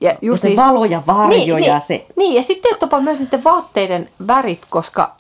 Ja, 0.00 0.14
Ja 0.22 0.36
se 0.36 0.56
valo 0.56 0.84
ja 0.84 1.02
varjo 1.06 1.28
niin, 1.28 1.48
ja 1.48 1.74
niin, 1.74 1.80
se... 1.80 2.06
Niin, 2.16 2.34
ja 2.34 2.42
sitten 2.42 2.76
jopa 2.80 3.00
myös 3.00 3.20
niiden 3.20 3.44
vaatteiden 3.44 4.08
värit, 4.26 4.60
koska 4.70 5.16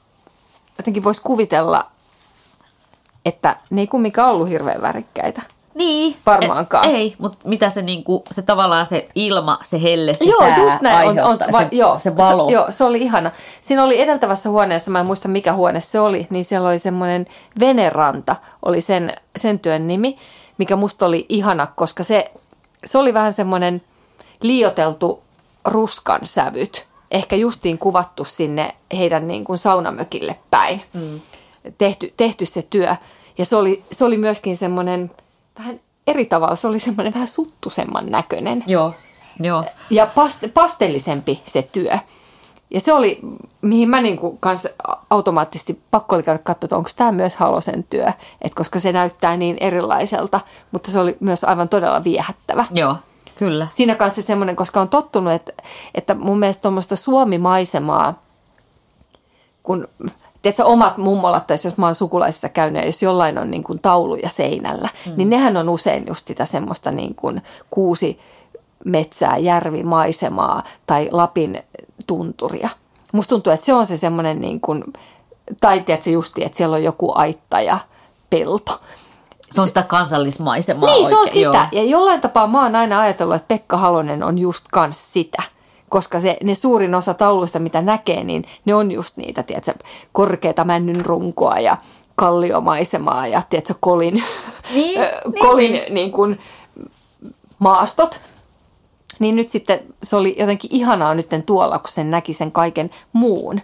jotenkin 0.78 1.04
voisi 1.04 1.20
kuvitella, 1.24 1.86
että 3.24 3.56
ne 3.70 3.80
ei 3.80 3.86
kumminkaan 3.86 4.30
ollut 4.32 4.48
hirveän 4.48 4.82
värikkäitä. 4.82 5.42
Niin. 5.74 6.16
Varmaankaan. 6.26 6.88
E- 6.88 6.90
ei, 6.90 7.14
mutta 7.18 7.48
mitä 7.48 7.70
se 7.70 7.82
niinku, 7.82 8.24
se 8.30 8.42
tavallaan 8.42 8.86
se 8.86 9.08
ilma, 9.14 9.58
se 9.62 9.82
helle, 9.82 10.14
se 10.14 10.24
Joo, 10.24 10.38
sää 10.38 10.58
just 10.58 10.80
näin. 10.80 11.08
On, 11.08 11.18
on, 11.18 11.38
va, 11.52 11.60
se, 11.60 11.68
joo, 11.72 11.96
se 11.96 12.16
valo. 12.16 12.46
Se, 12.46 12.52
joo, 12.52 12.66
se 12.70 12.84
oli 12.84 12.98
ihana. 12.98 13.30
Siinä 13.60 13.84
oli 13.84 14.00
edeltävässä 14.00 14.50
huoneessa, 14.50 14.90
mä 14.90 15.00
en 15.00 15.06
muista 15.06 15.28
mikä 15.28 15.52
huone 15.52 15.80
se 15.80 16.00
oli, 16.00 16.26
niin 16.30 16.44
siellä 16.44 16.68
oli 16.68 16.78
semmoinen 16.78 17.26
veneranta, 17.60 18.36
oli 18.62 18.80
sen, 18.80 19.12
sen 19.36 19.58
työn 19.58 19.88
nimi, 19.88 20.16
mikä 20.58 20.76
musta 20.76 21.06
oli 21.06 21.26
ihana, 21.28 21.66
koska 21.66 22.04
se, 22.04 22.32
se 22.84 22.98
oli 22.98 23.14
vähän 23.14 23.32
semmoinen 23.32 23.82
liioteltu 24.42 25.22
ruskan 25.64 26.20
sävyt. 26.22 26.86
Ehkä 27.10 27.36
justiin 27.36 27.78
kuvattu 27.78 28.24
sinne 28.24 28.74
heidän 28.98 29.28
niin 29.28 29.44
kuin 29.44 29.58
saunamökille 29.58 30.36
päin. 30.50 30.82
Mm. 30.92 31.20
Tehty, 31.78 32.14
tehty 32.16 32.46
se 32.46 32.62
työ. 32.62 32.96
Ja 33.38 33.44
se 33.44 33.56
oli, 33.56 33.84
se 33.92 34.04
oli 34.04 34.16
myöskin 34.16 34.56
semmoinen 34.56 35.10
vähän 35.58 35.80
eri 36.06 36.26
tavalla, 36.26 36.56
se 36.56 36.68
oli 36.68 36.80
semmoinen 36.80 37.14
vähän 37.14 37.28
suttusemman 37.28 38.06
näköinen 38.06 38.64
Joo, 38.66 38.94
joo. 39.40 39.64
ja 39.90 40.06
past, 40.06 40.44
pastellisempi 40.54 41.42
se 41.46 41.68
työ. 41.72 41.98
Ja 42.70 42.80
se 42.80 42.92
oli, 42.92 43.20
mihin 43.62 43.88
mä 43.88 44.00
niinku 44.00 44.36
kans 44.40 44.68
automaattisesti 45.10 45.80
pakko 45.90 46.14
oli 46.14 46.22
käydä 46.22 46.38
katsoa, 46.38 46.66
että 46.66 46.76
onko 46.76 46.90
tämä 46.96 47.12
myös 47.12 47.36
Halosen 47.36 47.84
työ, 47.84 48.06
Et 48.42 48.54
koska 48.54 48.80
se 48.80 48.92
näyttää 48.92 49.36
niin 49.36 49.56
erilaiselta, 49.60 50.40
mutta 50.70 50.90
se 50.90 50.98
oli 50.98 51.16
myös 51.20 51.44
aivan 51.44 51.68
todella 51.68 52.04
viehättävä. 52.04 52.64
Joo, 52.70 52.96
kyllä. 53.36 53.66
Siinä 53.74 53.94
kanssa 53.94 54.22
semmoinen, 54.22 54.56
koska 54.56 54.80
on 54.80 54.88
tottunut, 54.88 55.32
että, 55.32 55.52
että 55.94 56.14
mun 56.14 56.38
mielestä 56.38 56.62
tuommoista 56.62 56.96
suomimaisemaa, 56.96 58.22
kun 59.62 59.88
tiedätkö, 60.44 60.64
omat 60.64 60.98
mummolat, 60.98 61.46
tai 61.46 61.56
jos 61.64 61.76
mä 61.76 61.86
oon 61.86 61.94
sukulaisissa 61.94 62.48
käynyt, 62.48 62.82
ja 62.82 62.88
jos 62.88 63.02
jollain 63.02 63.38
on 63.38 63.50
niin 63.50 63.64
kuin 63.64 63.78
tauluja 63.82 64.28
seinällä, 64.28 64.88
mm. 65.06 65.12
niin 65.16 65.30
nehän 65.30 65.56
on 65.56 65.68
usein 65.68 66.04
just 66.08 66.26
sitä 66.26 66.44
semmoista 66.44 66.90
niin 66.90 67.14
kuin 67.14 67.42
kuusi 67.70 68.18
metsää, 68.84 69.36
järvimaisemaa 69.36 70.62
tai 70.86 71.08
Lapin 71.10 71.62
tunturia. 72.06 72.68
Musta 73.12 73.28
tuntuu, 73.28 73.52
että 73.52 73.66
se 73.66 73.74
on 73.74 73.86
se 73.86 73.96
semmoinen 73.96 74.40
niin 74.40 74.60
kuin, 74.60 74.84
tai 75.60 75.80
tiedätkö 75.80 76.10
justi, 76.10 76.44
että 76.44 76.56
siellä 76.56 76.76
on 76.76 76.84
joku 76.84 77.12
aitta 77.14 77.60
ja 77.60 77.78
pelto. 78.30 78.80
Se 79.52 79.60
on 79.60 79.68
sitä 79.68 79.82
kansallismaisemaa 79.82 80.90
Niin, 80.90 81.06
se 81.06 81.14
on 81.14 81.20
oikein, 81.20 81.46
sitä. 81.46 81.68
Joo. 81.72 81.82
Ja 81.82 81.90
jollain 81.90 82.20
tapaa 82.20 82.46
mä 82.46 82.62
oon 82.62 82.76
aina 82.76 83.00
ajatellut, 83.00 83.36
että 83.36 83.48
Pekka 83.48 83.76
Halonen 83.76 84.22
on 84.22 84.38
just 84.38 84.64
kans 84.72 85.12
sitä. 85.12 85.42
Koska 85.94 86.20
se, 86.20 86.36
ne 86.42 86.54
suurin 86.54 86.94
osa 86.94 87.14
tauluista, 87.14 87.58
mitä 87.58 87.82
näkee, 87.82 88.24
niin 88.24 88.44
ne 88.64 88.74
on 88.74 88.92
just 88.92 89.16
niitä, 89.16 89.42
tiedätkö, 89.42 89.72
korkeata 90.12 90.64
männyn 90.64 91.06
runkoa 91.06 91.58
ja 91.58 91.76
kalliomaisemaa 92.14 93.26
ja 93.26 93.42
tiedätkö, 93.50 93.74
kolin, 93.80 94.22
Niin, 94.74 95.00
niin, 95.00 95.08
kolin 95.40 95.72
niin. 95.72 95.94
niin 95.94 96.12
kuin, 96.12 96.38
maastot. 97.58 98.20
Niin 99.18 99.36
nyt 99.36 99.48
sitten 99.48 99.80
se 100.02 100.16
oli 100.16 100.36
jotenkin 100.38 100.70
ihanaa 100.72 101.14
nyt 101.14 101.28
tuolla, 101.46 101.78
kun 101.78 101.88
sen 101.88 102.10
näki 102.10 102.32
sen 102.32 102.52
kaiken 102.52 102.90
muun. 103.12 103.60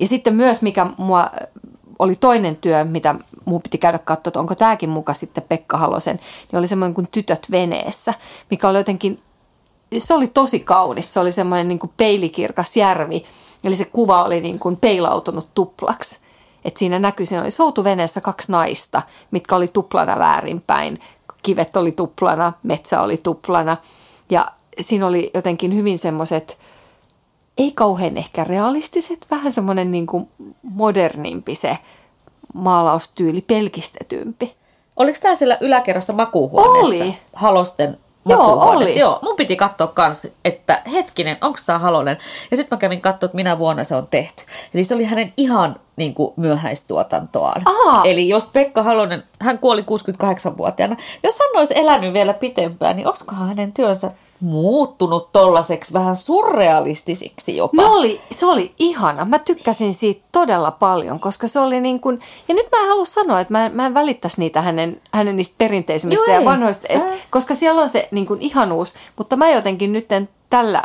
Ja 0.00 0.06
sitten 0.06 0.34
myös, 0.34 0.62
mikä 0.62 0.86
mua 0.96 1.30
oli 1.98 2.16
toinen 2.16 2.56
työ, 2.56 2.84
mitä 2.84 3.14
mun 3.44 3.62
piti 3.62 3.78
käydä 3.78 3.98
katsoa, 3.98 4.30
että 4.30 4.40
onko 4.40 4.54
tämäkin 4.54 4.90
muka 4.90 5.14
sitten 5.14 5.44
Pekka 5.48 5.76
Halosen, 5.76 6.20
niin 6.52 6.58
oli 6.58 6.66
semmoinen 6.66 6.94
kuin 6.94 7.08
Tytöt 7.12 7.50
veneessä, 7.50 8.14
mikä 8.50 8.68
oli 8.68 8.78
jotenkin, 8.78 9.22
se 9.98 10.14
oli 10.14 10.28
tosi 10.28 10.60
kaunis. 10.60 11.12
Se 11.12 11.20
oli 11.20 11.32
semmoinen 11.32 11.68
niin 11.68 11.78
kuin 11.78 11.92
peilikirkas 11.96 12.76
järvi, 12.76 13.24
eli 13.64 13.76
se 13.76 13.84
kuva 13.84 14.24
oli 14.24 14.40
niin 14.40 14.58
kuin 14.58 14.76
peilautunut 14.76 15.48
tuplaksi. 15.54 16.18
Et 16.64 16.76
siinä 16.76 16.98
näkyi, 16.98 17.26
siinä 17.26 17.42
oli 17.42 17.50
soutuveneessä 17.50 18.20
kaksi 18.20 18.52
naista, 18.52 19.02
mitkä 19.30 19.56
oli 19.56 19.68
tuplana 19.68 20.18
väärinpäin. 20.18 21.00
Kivet 21.42 21.76
oli 21.76 21.92
tuplana, 21.92 22.52
metsä 22.62 23.00
oli 23.00 23.16
tuplana. 23.16 23.76
Ja 24.30 24.46
siinä 24.80 25.06
oli 25.06 25.30
jotenkin 25.34 25.74
hyvin 25.74 25.98
semmoiset, 25.98 26.58
ei 27.58 27.72
kauhean 27.72 28.16
ehkä 28.16 28.44
realistiset, 28.44 29.26
vähän 29.30 29.52
semmoinen 29.52 29.90
niin 29.90 30.06
kuin 30.06 30.28
modernimpi 30.62 31.54
se 31.54 31.78
maalaustyyli, 32.54 33.40
pelkistetympi. 33.40 34.54
Oliko 34.96 35.18
tämä 35.22 35.34
siellä 35.34 35.58
yläkerrassa 35.60 36.12
makuuhuoneessa? 36.12 37.04
Oli. 37.04 37.16
Halosten 37.32 37.98
Joo, 38.28 38.70
oli. 38.70 38.98
Joo, 38.98 39.18
mun 39.22 39.36
piti 39.36 39.56
katsoa 39.56 39.86
kans, 39.86 40.26
että 40.44 40.82
hetkinen, 40.92 41.36
onko 41.40 41.58
tämä 41.66 41.78
Halonen. 41.78 42.18
Ja 42.50 42.56
sitten 42.56 42.76
mä 42.76 42.80
kävin 42.80 43.00
katsoa, 43.00 43.26
että 43.26 43.36
minä 43.36 43.58
vuonna 43.58 43.84
se 43.84 43.94
on 43.94 44.06
tehty. 44.06 44.44
Eli 44.74 44.84
se 44.84 44.94
oli 44.94 45.04
hänen 45.04 45.32
ihan 45.36 45.76
niin 45.98 46.14
kuin, 46.14 46.32
myöhäistuotantoaan. 46.36 47.62
Aa. 47.64 48.04
Eli 48.04 48.28
jos 48.28 48.48
Pekka 48.48 48.82
Halonen, 48.82 49.22
hän 49.40 49.58
kuoli 49.58 49.82
68-vuotiaana, 49.82 50.96
jos 51.22 51.38
hän 51.38 51.60
olisi 51.60 51.78
elänyt 51.78 52.12
vielä 52.12 52.34
pitempään, 52.34 52.96
niin 52.96 53.08
olisikohan 53.08 53.48
hänen 53.48 53.72
työnsä 53.72 54.10
muuttunut 54.40 55.32
tollaseksi 55.32 55.92
vähän 55.92 56.16
surrealistisiksi 56.16 57.56
jopa? 57.56 57.82
No 57.82 57.92
oli, 57.92 58.20
se 58.30 58.46
oli 58.46 58.74
ihana. 58.78 59.24
Mä 59.24 59.38
tykkäsin 59.38 59.94
siitä 59.94 60.24
todella 60.32 60.70
paljon, 60.70 61.20
koska 61.20 61.48
se 61.48 61.60
oli 61.60 61.80
niin 61.80 62.00
kuin, 62.00 62.20
ja 62.48 62.54
nyt 62.54 62.66
mä 62.72 62.82
en 62.82 62.88
halua 62.88 63.04
sanoa, 63.04 63.40
että 63.40 63.52
mä 63.52 63.66
en, 63.66 63.76
mä 63.76 63.86
en 63.86 63.94
välittäisi 63.94 64.40
niitä 64.40 64.62
hänen, 64.62 65.00
hänen 65.12 65.36
niistä 65.36 65.54
perinteisimmistä 65.58 66.30
Joo, 66.30 66.40
ja 66.40 66.44
vanhoista, 66.44 66.86
et, 66.88 67.02
Ää. 67.02 67.12
koska 67.30 67.54
siellä 67.54 67.82
on 67.82 67.88
se 67.88 68.08
niin 68.10 68.26
kuin 68.26 68.40
ihanuus, 68.42 68.94
mutta 69.16 69.36
mä 69.36 69.50
jotenkin 69.50 69.92
nyt 69.92 70.08
tällä 70.50 70.82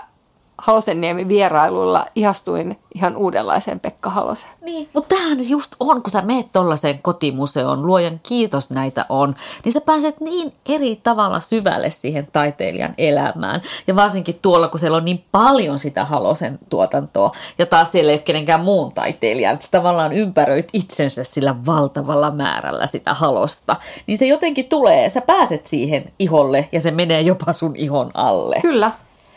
Halosenniemen 0.58 1.28
vierailulla 1.28 2.06
ihastuin 2.16 2.80
ihan 2.96 3.18
uudenlaiseen 3.18 3.80
Pekka 3.80 4.10
Haloseen. 4.10 4.54
Niin, 4.62 4.90
mutta 4.94 5.16
tämähän 5.16 5.50
just 5.50 5.76
on, 5.80 6.02
kun 6.04 6.12
sä 6.12 6.22
meet 6.22 6.52
tollaiseen 6.52 7.00
kotimuseoon, 7.02 7.86
luojan 7.86 8.20
kiitos 8.24 8.70
näitä 8.70 9.06
on, 9.10 9.36
niin 9.66 9.74
sä 9.74 9.82
pääset 9.82 10.20
niin 10.20 10.54
eri 10.70 10.96
tavalla 10.96 11.40
syvälle 11.40 11.90
siihen 11.90 12.28
taiteilijan 12.34 12.94
elämään. 12.98 13.62
Ja 13.88 13.96
varsinkin 13.96 14.40
tuolla, 14.42 14.68
kun 14.68 14.80
siellä 14.80 14.98
on 14.98 15.06
niin 15.06 15.26
paljon 15.32 15.80
sitä 15.80 16.06
Halosen 16.06 16.60
tuotantoa, 16.70 17.32
ja 17.58 17.66
taas 17.66 17.92
siellä 17.92 18.12
ei 18.12 18.16
ole 18.16 18.22
kenenkään 18.22 18.62
muun 18.62 18.92
taiteilijan, 18.92 19.54
että 19.54 19.66
sä 19.66 19.72
tavallaan 19.72 20.14
ympäröit 20.14 20.70
itsensä 20.74 21.24
sillä 21.24 21.56
valtavalla 21.66 22.32
määrällä 22.32 22.86
sitä 22.86 23.14
Halosta, 23.14 23.76
niin 24.08 24.18
se 24.18 24.26
jotenkin 24.26 24.66
tulee, 24.66 25.10
sä 25.10 25.22
pääset 25.22 25.68
siihen 25.68 26.12
iholle, 26.20 26.70
ja 26.72 26.82
se 26.82 26.92
menee 26.92 27.22
jopa 27.22 27.54
sun 27.54 27.76
ihon 27.76 28.12
alle. 28.14 28.60
Kyllä, 28.62 28.92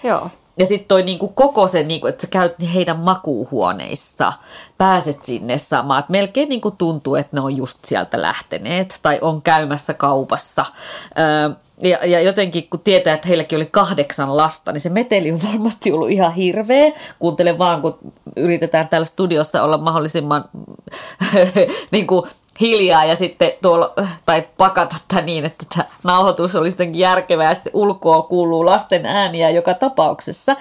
joo. 0.05 0.31
Ja 0.59 0.67
sitten 0.67 0.89
toi 0.89 1.03
niinku 1.03 1.29
koko 1.29 1.67
se, 1.69 1.83
niinku, 1.83 2.07
että 2.07 2.23
sä 2.23 2.27
käyt 2.31 2.55
heidän 2.75 2.99
makuuhuoneissa, 2.99 4.33
pääset 4.79 5.25
sinne 5.25 5.59
samaan. 5.59 6.01
Et 6.01 6.09
melkein 6.09 6.49
niinku 6.49 6.71
tuntuu, 6.71 7.15
että 7.15 7.37
ne 7.37 7.41
on 7.41 7.57
just 7.57 7.85
sieltä 7.85 8.23
lähteneet 8.23 8.99
tai 9.03 9.19
on 9.21 9.43
käymässä 9.43 9.95
kaupassa. 9.95 10.67
Öö, 11.19 11.51
ja, 11.83 11.99
ja 12.07 12.21
jotenkin 12.21 12.69
kun 12.71 12.81
tietää, 12.81 13.15
että 13.15 13.29
heilläkin 13.29 13.57
oli 13.57 13.67
kahdeksan 13.67 14.37
lasta, 14.37 14.73
niin 14.73 14.81
se 14.81 14.89
meteli 14.89 15.33
on 15.33 15.41
varmasti 15.53 15.93
ollut 15.93 16.11
ihan 16.11 16.35
hirveä. 16.35 16.93
Kuuntele 17.19 17.59
vaan, 17.59 17.83
kun 17.83 17.99
yritetään 18.37 18.89
täällä 18.89 19.05
studiossa 19.05 19.63
olla 19.63 19.79
mahdollisimman 19.79 20.45
niin 21.91 22.07
kuin 22.07 22.23
hiljaa 22.61 23.05
ja 23.05 23.17
sitten 23.17 23.53
tuolla, 23.63 23.95
tai 24.27 24.49
pakata 24.57 24.97
tätä 25.09 25.23
niin, 25.23 25.45
että 25.45 25.67
tämä 25.75 25.89
nauhoitus 26.05 26.57
olisi 26.57 26.75
jotenkin 26.75 27.01
järkevää 27.01 27.51
ja 27.51 27.55
sitten 27.55 27.75
ulkoa 27.75 28.23
kuuluu 28.23 28.67
lasten 28.67 29.07
ääniä 29.07 29.51
joka 29.51 29.75
tapauksessa. 29.75 30.57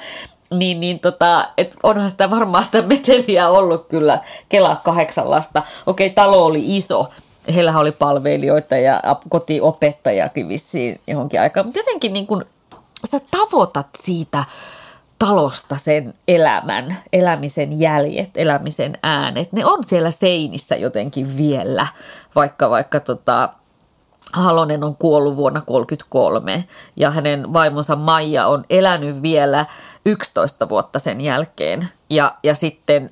Niin, 0.53 0.79
niin 0.79 0.99
tota, 0.99 1.49
et 1.57 1.75
onhan 1.83 2.09
sitä 2.09 2.29
varmaan 2.29 2.63
sitä 2.63 2.81
meteliä 2.81 3.49
ollut 3.49 3.87
kyllä 3.87 4.19
kelaa 4.49 4.75
kahdeksan 4.75 5.29
lasta. 5.31 5.63
Okei, 5.85 6.09
talo 6.09 6.45
oli 6.45 6.77
iso. 6.77 7.09
Heillähän 7.55 7.81
oli 7.81 7.91
palvelijoita 7.91 8.77
ja 8.77 9.01
kotiopettajakin 9.29 10.49
vissiin 10.49 10.99
johonkin 11.07 11.41
aikaan. 11.41 11.65
Mutta 11.65 11.79
jotenkin 11.79 12.13
niin 12.13 12.27
kun, 12.27 12.45
sä 13.11 13.19
tavoitat 13.31 13.87
siitä 13.99 14.43
talosta 15.19 15.75
sen 15.77 16.13
elämän, 16.27 16.97
elämisen 17.13 17.79
jäljet, 17.79 18.29
elämisen 18.35 18.97
äänet. 19.03 19.51
Ne 19.51 19.65
on 19.65 19.83
siellä 19.83 20.11
seinissä 20.11 20.75
jotenkin 20.75 21.37
vielä, 21.37 21.87
vaikka 22.35 22.69
vaikka 22.69 22.99
tota, 22.99 23.49
Halonen 24.33 24.83
on 24.83 24.95
kuollut 24.95 25.35
vuonna 25.35 25.61
1933 25.61 26.65
ja 26.95 27.11
hänen 27.11 27.53
vaimonsa 27.53 27.95
Maija 27.95 28.47
on 28.47 28.65
elänyt 28.69 29.21
vielä 29.21 29.65
11 30.05 30.69
vuotta 30.69 30.99
sen 30.99 31.21
jälkeen. 31.21 31.89
Ja, 32.09 32.35
ja 32.43 32.55
sitten 32.55 33.11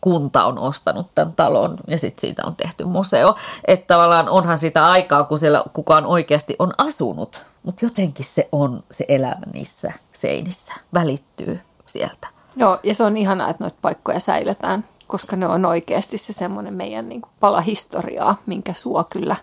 kunta 0.00 0.44
on 0.44 0.58
ostanut 0.58 1.14
tämän 1.14 1.32
talon 1.32 1.76
ja 1.86 1.98
sitten 1.98 2.20
siitä 2.20 2.42
on 2.46 2.56
tehty 2.56 2.84
museo. 2.84 3.34
Että 3.64 3.94
tavallaan 3.94 4.28
onhan 4.28 4.58
sitä 4.58 4.86
aikaa, 4.86 5.24
kun 5.24 5.38
siellä 5.38 5.64
kukaan 5.72 6.06
oikeasti 6.06 6.56
on 6.58 6.72
asunut, 6.78 7.44
mutta 7.62 7.84
jotenkin 7.84 8.24
se 8.24 8.48
on 8.52 8.84
se 8.90 9.04
elämä 9.08 9.46
niissä 9.54 9.92
seinissä, 10.12 10.74
välittyy 10.94 11.60
sieltä. 11.86 12.28
Joo, 12.56 12.78
ja 12.82 12.94
se 12.94 13.04
on 13.04 13.16
ihanaa, 13.16 13.50
että 13.50 13.64
noita 13.64 13.78
paikkoja 13.82 14.20
säilytään, 14.20 14.84
koska 15.06 15.36
ne 15.36 15.46
on 15.46 15.64
oikeasti 15.64 16.18
se 16.18 16.32
semmoinen 16.32 16.74
meidän 16.74 17.08
niin 17.08 17.20
kuin 17.20 17.32
pala 17.40 17.60
historiaa, 17.60 18.36
minkä 18.46 18.72
suo 18.72 19.04
kyllä 19.04 19.36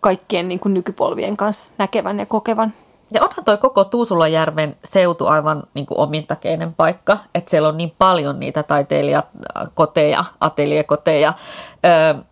kaikkien 0.00 0.48
niin 0.48 0.60
kuin 0.60 0.74
nykypolvien 0.74 1.36
kanssa 1.36 1.68
näkevän 1.78 2.18
ja 2.18 2.26
kokevan. 2.26 2.72
Ja 3.10 3.24
onhan 3.24 3.44
toi 3.44 3.58
koko 3.58 3.84
Tuusulajärven 3.84 4.76
seutu 4.84 5.26
aivan 5.26 5.62
niin 5.74 5.86
kuin 5.86 5.98
omintakeinen 5.98 6.74
paikka, 6.74 7.18
että 7.34 7.50
siellä 7.50 7.68
on 7.68 7.76
niin 7.76 7.94
paljon 7.98 8.40
niitä 8.40 8.62
taiteilijakoteja, 8.62 10.24
ateliekoteja. 10.40 11.32
Öö, 11.84 12.22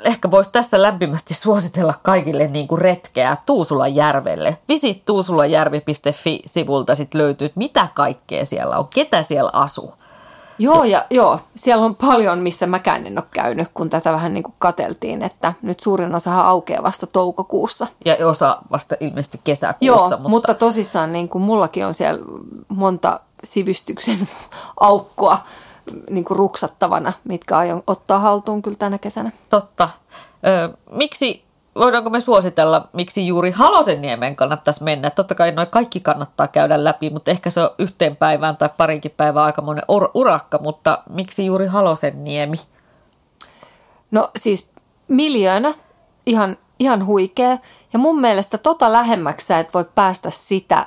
ehkä 0.00 0.30
voisi 0.30 0.52
tässä 0.52 0.82
lämpimästi 0.82 1.34
suositella 1.34 1.94
kaikille 2.02 2.46
niin 2.46 2.68
kuin 2.68 2.80
retkeä 2.80 3.36
Tuusulajärvelle. 3.46 4.58
Visit 4.68 5.04
tuusulajärvi.fi-sivulta 5.04 6.94
sitten 6.94 7.20
löytyy, 7.20 7.46
että 7.46 7.58
mitä 7.58 7.88
kaikkea 7.94 8.46
siellä 8.46 8.78
on, 8.78 8.88
ketä 8.88 9.22
siellä 9.22 9.50
asuu. 9.52 9.94
Joo, 10.58 10.84
ja 10.84 11.04
joo, 11.10 11.40
siellä 11.56 11.84
on 11.84 11.96
paljon, 11.96 12.38
missä 12.38 12.66
mäkään 12.66 13.06
en 13.06 13.18
ole 13.18 13.26
käynyt, 13.30 13.68
kun 13.74 13.90
tätä 13.90 14.12
vähän 14.12 14.34
niin 14.34 14.42
kuin 14.42 14.54
kateltiin, 14.58 15.22
että 15.22 15.52
nyt 15.62 15.80
suurin 15.80 16.14
osahan 16.14 16.46
aukeaa 16.46 16.82
vasta 16.82 17.06
toukokuussa. 17.06 17.86
Ja 18.04 18.26
osa 18.26 18.58
vasta 18.70 18.96
ilmeisesti 19.00 19.40
kesäkuussa. 19.44 19.86
Joo, 19.86 19.98
mutta... 19.98 20.16
mutta, 20.16 20.28
mutta 20.28 20.54
tosissaan 20.54 21.12
niin 21.12 21.28
kuin 21.28 21.42
mullakin 21.42 21.86
on 21.86 21.94
siellä 21.94 22.24
monta 22.68 23.20
sivistyksen 23.44 24.28
aukkoa 24.80 25.38
niin 26.10 26.24
kuin 26.24 26.36
ruksattavana, 26.38 27.12
mitkä 27.24 27.58
aion 27.58 27.82
ottaa 27.86 28.18
haltuun 28.18 28.62
kyllä 28.62 28.76
tänä 28.76 28.98
kesänä. 28.98 29.32
Totta. 29.50 29.88
Ö, 30.46 30.76
miksi, 30.90 31.44
voidaanko 31.74 32.10
me 32.10 32.20
suositella, 32.20 32.88
miksi 32.92 33.26
juuri 33.26 33.50
Halosenniemen 33.50 34.36
kannattaisi 34.36 34.84
mennä? 34.84 35.10
Totta 35.10 35.34
kai 35.34 35.52
noin 35.52 35.68
kaikki 35.68 36.00
kannattaa 36.00 36.48
käydä 36.48 36.84
läpi, 36.84 37.10
mutta 37.10 37.30
ehkä 37.30 37.50
se 37.50 37.60
on 37.60 37.70
yhteen 37.78 38.16
päivään 38.16 38.56
tai 38.56 38.70
parinkin 38.76 39.14
päivää 39.16 39.44
aikamoinen 39.44 39.84
ur- 39.84 40.10
urakka, 40.14 40.58
mutta 40.58 40.98
miksi 41.10 41.46
juuri 41.46 41.66
Halosenniemi? 41.66 42.56
No 44.10 44.30
siis 44.36 44.70
miljoona, 45.08 45.74
ihan, 46.26 46.56
ihan 46.78 47.06
huikea. 47.06 47.58
Ja 47.92 47.98
mun 47.98 48.20
mielestä 48.20 48.58
tota 48.58 48.92
lähemmäksi 48.92 49.46
sä 49.46 49.58
et 49.58 49.74
voi 49.74 49.84
päästä 49.94 50.30
sitä, 50.30 50.86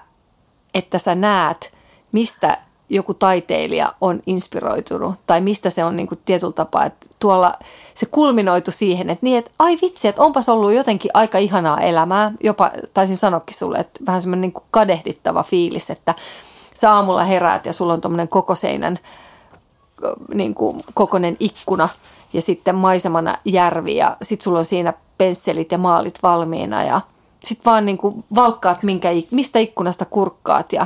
että 0.73 0.99
sä 0.99 1.15
näet, 1.15 1.73
mistä 2.11 2.57
joku 2.91 3.13
taiteilija 3.13 3.93
on 4.01 4.19
inspiroitunut 4.25 5.15
tai 5.27 5.41
mistä 5.41 5.69
se 5.69 5.83
on 5.83 5.95
niin 5.95 6.07
kuin 6.07 6.19
tietyllä 6.25 6.53
tapaa, 6.53 6.85
että 6.85 7.07
tuolla 7.19 7.53
se 7.95 8.05
kulminoitu 8.05 8.71
siihen, 8.71 9.09
että 9.09 9.25
niin, 9.25 9.37
että 9.37 9.51
ai 9.59 9.77
vitsi, 9.81 10.07
että 10.07 10.21
onpas 10.21 10.49
ollut 10.49 10.73
jotenkin 10.73 11.11
aika 11.13 11.37
ihanaa 11.37 11.79
elämää. 11.79 12.31
Jopa 12.43 12.71
taisin 12.93 13.17
sanoakin 13.17 13.57
sulle, 13.57 13.77
että 13.77 14.05
vähän 14.05 14.21
semmoinen 14.21 14.41
niin 14.41 14.63
kadehdittava 14.71 15.43
fiilis, 15.43 15.89
että 15.89 16.15
sä 16.73 16.93
aamulla 16.93 17.23
heräät 17.23 17.65
ja 17.65 17.73
sulla 17.73 17.93
on 17.93 18.01
tuommoinen 18.01 18.27
koko 18.27 18.55
seinän 18.55 18.99
niin 20.33 20.55
kuin 20.55 20.83
kokoinen 20.93 21.37
ikkuna 21.39 21.89
ja 22.33 22.41
sitten 22.41 22.75
maisemana 22.75 23.37
järvi 23.45 23.95
ja 23.95 24.17
sitten 24.21 24.43
sulla 24.43 24.59
on 24.59 24.65
siinä 24.65 24.93
pensselit 25.17 25.71
ja 25.71 25.77
maalit 25.77 26.19
valmiina 26.23 26.83
ja 26.83 27.01
sitten 27.43 27.65
vaan 27.65 27.85
niin 27.85 27.97
kuin 27.97 28.23
valkkaat, 28.35 28.83
minkä, 28.83 29.09
mistä 29.31 29.59
ikkunasta 29.59 30.05
kurkkaat 30.05 30.73
ja 30.73 30.85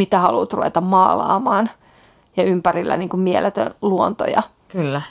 mitä 0.00 0.18
haluat 0.18 0.52
ruveta 0.52 0.80
maalaamaan 0.80 1.70
ja 2.36 2.42
ympärillä 2.42 2.96
niin 2.96 3.08
kuin 3.08 3.22
mieletön 3.22 3.74
luonto. 3.82 4.24
Ja... 4.24 4.42
Kyllä. 4.68 5.02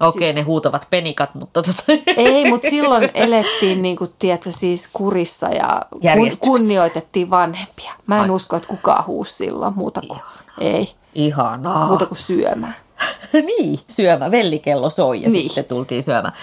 Okei, 0.00 0.22
siis... 0.22 0.34
ne 0.34 0.42
huutavat 0.42 0.86
penikat, 0.90 1.34
mutta 1.34 1.62
tota... 1.62 1.82
Ei, 2.16 2.50
mutta 2.50 2.70
silloin 2.70 3.10
elettiin 3.14 3.82
niin 3.82 3.96
kuin, 3.96 4.12
tiedätkö, 4.18 4.50
siis 4.50 4.88
kurissa 4.92 5.48
ja 5.48 5.82
kun, 6.00 6.30
kunnioitettiin 6.40 7.30
vanhempia. 7.30 7.92
Mä 8.06 8.16
en 8.16 8.22
Ai. 8.22 8.30
usko, 8.30 8.56
että 8.56 8.68
kukaan 8.68 9.06
huusi 9.06 9.34
silloin 9.34 9.74
muuta 9.76 10.00
kuin, 10.00 10.18
Ihanaa. 10.18 10.54
ei, 10.60 10.94
Ihanaa. 11.14 11.86
muuta 11.86 12.06
kuin 12.06 12.18
syömään. 12.18 12.74
niin, 13.58 13.78
syömä. 13.88 14.30
Vellikello 14.30 14.90
soi 14.90 15.22
ja 15.22 15.28
niin. 15.28 15.44
sitten 15.44 15.64
tultiin 15.64 16.02
syömään. 16.02 16.34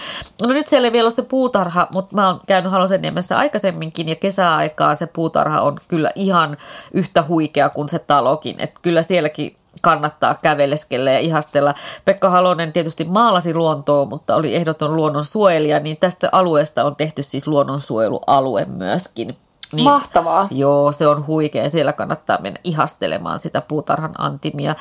No 0.42 0.48
nyt 0.48 0.66
siellä 0.66 0.86
ei 0.88 0.92
vielä 0.92 1.06
ole 1.06 1.10
se 1.10 1.22
puutarha, 1.22 1.88
mutta 1.92 2.16
mä 2.16 2.26
oon 2.26 2.40
käynyt 2.46 2.72
Halosenniemessä 2.72 3.38
aikaisemminkin 3.38 4.08
ja 4.08 4.14
kesäaikaan 4.14 4.96
se 4.96 5.06
puutarha 5.06 5.60
on 5.60 5.78
kyllä 5.88 6.10
ihan 6.14 6.56
yhtä 6.92 7.24
huikea 7.28 7.68
kuin 7.68 7.88
se 7.88 7.98
talokin. 7.98 8.56
Että 8.58 8.80
kyllä 8.82 9.02
sielläkin 9.02 9.56
kannattaa 9.82 10.34
käveleskellä 10.42 11.10
ja 11.10 11.18
ihastella. 11.18 11.74
Pekka 12.04 12.30
Halonen 12.30 12.72
tietysti 12.72 13.04
maalasi 13.04 13.54
luontoa, 13.54 14.04
mutta 14.04 14.36
oli 14.36 14.54
ehdoton 14.54 14.96
luonnonsuojelija, 14.96 15.80
niin 15.80 15.96
tästä 15.96 16.28
alueesta 16.32 16.84
on 16.84 16.96
tehty 16.96 17.22
siis 17.22 17.46
luonnonsuojelualue 17.46 18.64
myöskin. 18.64 19.36
Niin. 19.72 19.84
Mahtavaa. 19.84 20.48
Joo, 20.50 20.92
se 20.92 21.06
on 21.06 21.26
huikea. 21.26 21.70
Siellä 21.70 21.92
kannattaa 21.92 22.38
mennä 22.40 22.60
ihastelemaan 22.64 23.38
sitä 23.38 23.60
puutarhan 23.60 24.14
antimia. 24.18 24.74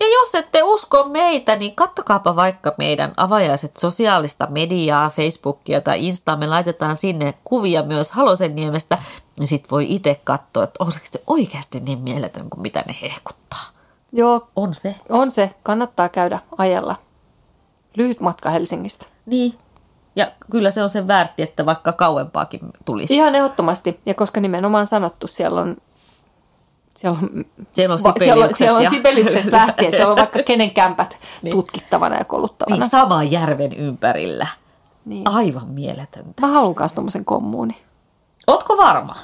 Ja 0.00 0.06
jos 0.12 0.34
ette 0.34 0.62
usko 0.62 1.04
meitä, 1.04 1.56
niin 1.56 1.74
kattokaapa 1.74 2.36
vaikka 2.36 2.74
meidän 2.78 3.12
avajaiset 3.16 3.76
sosiaalista 3.76 4.46
mediaa, 4.50 5.10
Facebookia 5.10 5.80
tai 5.80 6.06
Instaa. 6.06 6.36
Me 6.36 6.46
laitetaan 6.46 6.96
sinne 6.96 7.34
kuvia 7.44 7.82
myös 7.82 8.12
Halosenniemestä. 8.12 8.98
Ja 9.40 9.46
sit 9.46 9.70
voi 9.70 9.86
itse 9.94 10.20
katsoa, 10.24 10.64
että 10.64 10.76
onko 10.84 10.92
se 11.02 11.22
oikeasti 11.26 11.80
niin 11.80 11.98
mieletön 11.98 12.50
kuin 12.50 12.62
mitä 12.62 12.84
ne 12.86 12.94
hehkuttaa. 13.02 13.64
Joo, 14.12 14.48
On 14.56 14.74
se. 14.74 14.94
on 15.08 15.30
se. 15.30 15.54
Kannattaa 15.62 16.08
käydä 16.08 16.38
ajella. 16.58 16.96
Lyhyt 17.96 18.20
matka 18.20 18.50
Helsingistä. 18.50 19.06
Niin. 19.26 19.58
Ja 20.16 20.32
kyllä 20.50 20.70
se 20.70 20.82
on 20.82 20.88
sen 20.88 21.08
väärti, 21.08 21.42
että 21.42 21.66
vaikka 21.66 21.92
kauempaakin 21.92 22.60
tulisi. 22.84 23.14
Ihan 23.14 23.34
ehdottomasti. 23.34 24.00
Ja 24.06 24.14
koska 24.14 24.40
nimenomaan 24.40 24.86
sanottu, 24.86 25.26
siellä 25.26 25.60
on 25.60 25.76
siellä 26.94 27.18
on, 27.22 27.30
Siellä 27.72 27.92
on 27.94 27.98
siellä 28.18 28.44
on, 28.44 28.54
siellä 28.56 28.76
on 28.78 28.84
ja- 28.84 28.90
lähtien, 29.50 29.90
siellä 29.90 30.10
on 30.10 30.16
vaikka 30.18 30.42
kenen 30.42 30.70
kämpät 30.70 31.16
Niin. 31.42 31.50
tutkittavana 31.50 32.16
ja 32.16 32.24
koluttavana. 32.24 32.76
Niin, 32.76 32.90
saman 32.90 33.30
järven 33.30 33.72
ympärillä. 33.72 34.46
Niin. 35.04 35.28
Aivan 35.28 35.68
mieletöntä. 35.68 36.40
Mä 36.46 36.46
haluan 36.52 36.74
kanssa 36.74 36.94
tommosen 36.96 37.24
kommuuni. 37.24 37.76
Ootko 38.46 38.76
varma? 38.76 39.14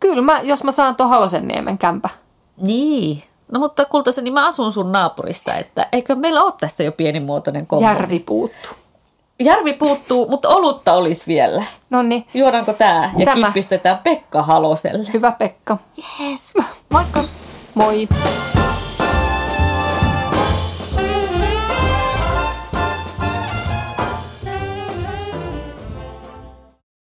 Kyllä, 0.00 0.22
mä, 0.22 0.40
jos 0.40 0.64
mä 0.64 0.72
saan 0.72 0.96
tuon 0.96 1.10
Halosenniemen 1.10 1.78
kämpä. 1.78 2.08
Niin. 2.56 3.22
No 3.52 3.60
mutta 3.60 3.84
kultaseni 3.84 4.30
mä 4.30 4.46
asun 4.46 4.72
sun 4.72 4.92
naapurissa, 4.92 5.54
että 5.54 5.88
eikö 5.92 6.14
meillä 6.14 6.42
ole 6.42 6.52
tässä 6.60 6.82
jo 6.82 6.92
pienimuotoinen 6.92 7.66
kombo? 7.66 7.84
Järvi 7.86 8.18
puuttuu. 8.20 8.70
Järvi 9.44 9.72
puuttuu, 9.72 10.28
mutta 10.28 10.48
olutta 10.48 10.92
olisi 10.92 11.22
vielä. 11.26 11.62
No 11.90 12.02
niin, 12.02 12.26
Juodaanko 12.34 12.72
tää 12.72 13.12
ja 13.16 13.24
Tämä. 13.24 13.46
kippistetään 13.46 13.98
Pekka 13.98 14.42
Haloselle? 14.42 15.08
hyvä 15.12 15.32
Pekka. 15.32 15.78
Yes. 16.20 16.52
Moikka! 16.90 17.24
Moi. 17.74 18.08